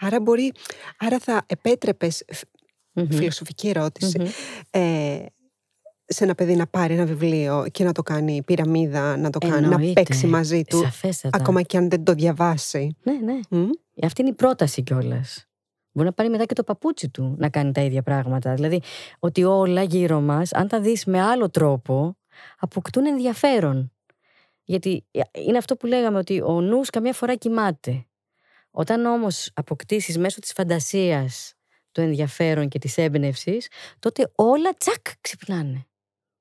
Άρα 0.00 0.20
μπορεί, 0.20 0.52
άρα 0.98 1.18
θα 1.18 1.42
επέτρεπες, 1.46 2.24
φιλοσοφική 3.10 3.68
ερώτηση, 3.68 4.20
ε, 4.70 5.18
σε 6.06 6.24
ένα 6.24 6.34
παιδί 6.34 6.56
να 6.56 6.66
πάρει 6.66 6.94
ένα 6.94 7.04
βιβλίο 7.04 7.66
και 7.70 7.84
να 7.84 7.92
το 7.92 8.02
κάνει 8.02 8.42
πυραμίδα, 8.42 9.16
να 9.16 9.30
το 9.30 9.38
κάνει, 9.38 9.66
να 9.66 9.92
παίξει 9.92 10.26
μαζί 10.26 10.62
του, 10.62 10.78
Σαφέστατα. 10.78 11.38
ακόμα 11.40 11.62
και 11.62 11.76
αν 11.76 11.88
δεν 11.90 12.04
το 12.04 12.12
διαβάσει. 12.12 12.96
Ναι, 13.02 13.12
ναι. 13.12 13.40
Μμ. 13.48 13.70
Αυτή 14.02 14.20
είναι 14.20 14.30
η 14.30 14.34
πρόταση 14.34 14.82
κιόλας. 14.82 15.46
Μπορεί 15.92 16.06
να 16.06 16.12
πάρει 16.12 16.28
μετά 16.28 16.44
και 16.44 16.54
το 16.54 16.64
παπούτσι 16.64 17.08
του 17.08 17.34
να 17.38 17.48
κάνει 17.48 17.72
τα 17.72 17.80
ίδια 17.80 18.02
πράγματα. 18.02 18.54
Δηλαδή, 18.54 18.80
ότι 19.18 19.44
όλα 19.44 19.82
γύρω 19.82 20.20
μας, 20.20 20.52
αν 20.52 20.68
τα 20.68 20.80
δεις 20.80 21.04
με 21.04 21.20
άλλο 21.20 21.50
τρόπο, 21.50 22.16
αποκτούν 22.58 23.06
ενδιαφέρον. 23.06 23.92
Γιατί 24.64 25.04
ε, 25.10 25.20
είναι 25.32 25.58
αυτό 25.58 25.76
που 25.76 25.86
λέγαμε 25.86 26.18
ότι 26.18 26.40
ο 26.40 26.60
νους 26.60 26.90
καμιά 26.90 27.12
φορά 27.12 27.34
κοιμάται. 27.34 28.06
Όταν 28.70 29.04
όμως 29.06 29.50
αποκτήσεις 29.54 30.18
μέσω 30.18 30.40
της 30.40 30.52
φαντασίας 30.52 31.54
το 31.92 32.00
ενδιαφέρον 32.02 32.68
και 32.68 32.78
της 32.78 32.98
έμπνευσης, 32.98 33.68
τότε 33.98 34.32
όλα 34.34 34.70
τσακ 34.78 35.06
ξυπνάνε. 35.20 35.86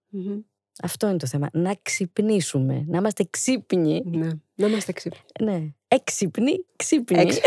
Μμμ. 0.07 0.39
Αυτό 0.83 1.07
είναι 1.07 1.17
το 1.17 1.27
θέμα. 1.27 1.49
Να 1.53 1.75
ξυπνήσουμε, 1.81 2.85
να 2.87 2.97
είμαστε 2.97 3.27
ξύπνοι. 3.29 4.01
Ναι, 4.05 4.29
να 4.55 4.67
είμαστε 4.67 4.91
ξύπνοι. 4.91 5.19
Ναι. 5.41 5.63
Έξυπνοι, 5.87 6.65
ξύπνοι. 6.75 7.19
Έξι- 7.19 7.41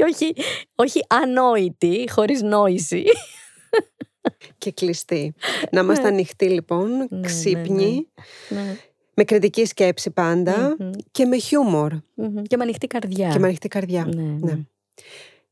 και 0.00 0.06
όχι, 0.06 0.32
όχι 0.74 1.00
ανόητοι, 1.08 2.08
χωρίς 2.10 2.42
νόηση. 2.42 3.04
και 4.58 4.72
κλειστοί. 4.72 5.34
Να 5.70 5.80
είμαστε 5.80 6.08
ανοιχτοί 6.08 6.48
λοιπόν, 6.48 6.90
ναι, 7.10 7.20
ξύπνοι, 7.20 8.06
ναι. 8.48 8.76
με 9.14 9.24
κριτική 9.24 9.64
σκέψη 9.64 10.10
πάντα 10.10 10.76
Μμμ. 10.78 10.90
και 11.10 11.24
με 11.24 11.38
χιούμορ 11.38 11.92
Μμμ. 12.14 12.42
Και 12.42 12.56
με 12.56 12.62
ανοιχτή 12.62 12.86
καρδιά. 12.86 13.28
και 13.28 13.38
με 13.38 13.46
ανοιχτή 13.46 13.68
καρδιά. 13.68 14.04
Ναι, 14.14 14.22
ναι. 14.22 14.52
Ναι. 14.52 14.58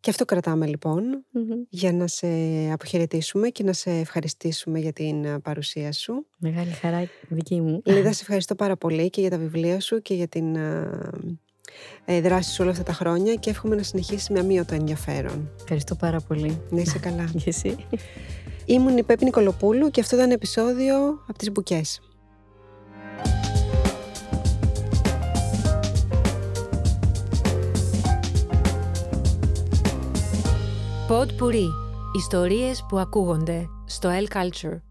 Και 0.01 0.11
αυτό 0.11 0.25
κρατάμε 0.25 0.67
λοιπόν 0.67 1.25
Μμμ. 1.31 1.63
για 1.69 1.93
να 1.93 2.07
σε 2.07 2.29
αποχαιρετήσουμε 2.73 3.49
και 3.49 3.63
να 3.63 3.73
σε 3.73 3.91
ευχαριστήσουμε 3.91 4.79
για 4.79 4.93
την 4.93 5.27
α, 5.27 5.41
παρουσία 5.41 5.93
σου. 5.93 6.27
Μεγάλη 6.39 6.71
χαρά 6.71 7.09
δική 7.29 7.61
μου. 7.61 7.83
Λίδα, 7.85 8.13
σε 8.13 8.23
ευχαριστώ 8.23 8.55
πάρα 8.55 8.77
πολύ 8.77 9.11
και 9.11 9.21
για 9.21 9.31
τα 9.31 9.39
βιβλία 9.39 9.81
σου 9.81 10.03
και 10.03 10.15
για 10.15 10.29
την 10.29 10.57
α, 12.05 12.13
ε, 12.13 12.21
δράση 12.21 12.53
σου 12.53 12.59
όλα 12.63 12.71
αυτά 12.71 12.83
τα 12.83 12.93
χρόνια 12.93 13.35
και 13.35 13.51
εύχομαι 13.51 13.75
να 13.75 13.83
συνεχίσει 13.83 14.33
με 14.33 14.39
αμύωτο 14.39 14.75
ενδιαφέρον. 14.75 15.51
Ευχαριστώ 15.61 15.95
πάρα 15.95 16.21
πολύ. 16.21 16.61
Να 16.71 16.81
είσαι 16.81 16.99
καλά. 16.99 17.25
Και 17.39 17.49
εσύ. 17.49 17.77
Ήμουν 18.65 18.97
η 18.97 19.03
Πέπη 19.03 19.25
Νικολοπούλου 19.25 19.91
και 19.91 20.01
αυτό 20.01 20.17
ήταν 20.17 20.31
επεισόδιο 20.31 20.97
από 21.27 21.39
τις 21.39 21.53
Μπουκές. 21.53 22.01
Pod 31.09 31.27
Puri. 31.41 31.69
Ιστορίες 32.17 32.85
που 32.89 32.99
ακούγονται 32.99 33.69
στο 33.87 34.11
L 34.11 34.37
Culture. 34.37 34.88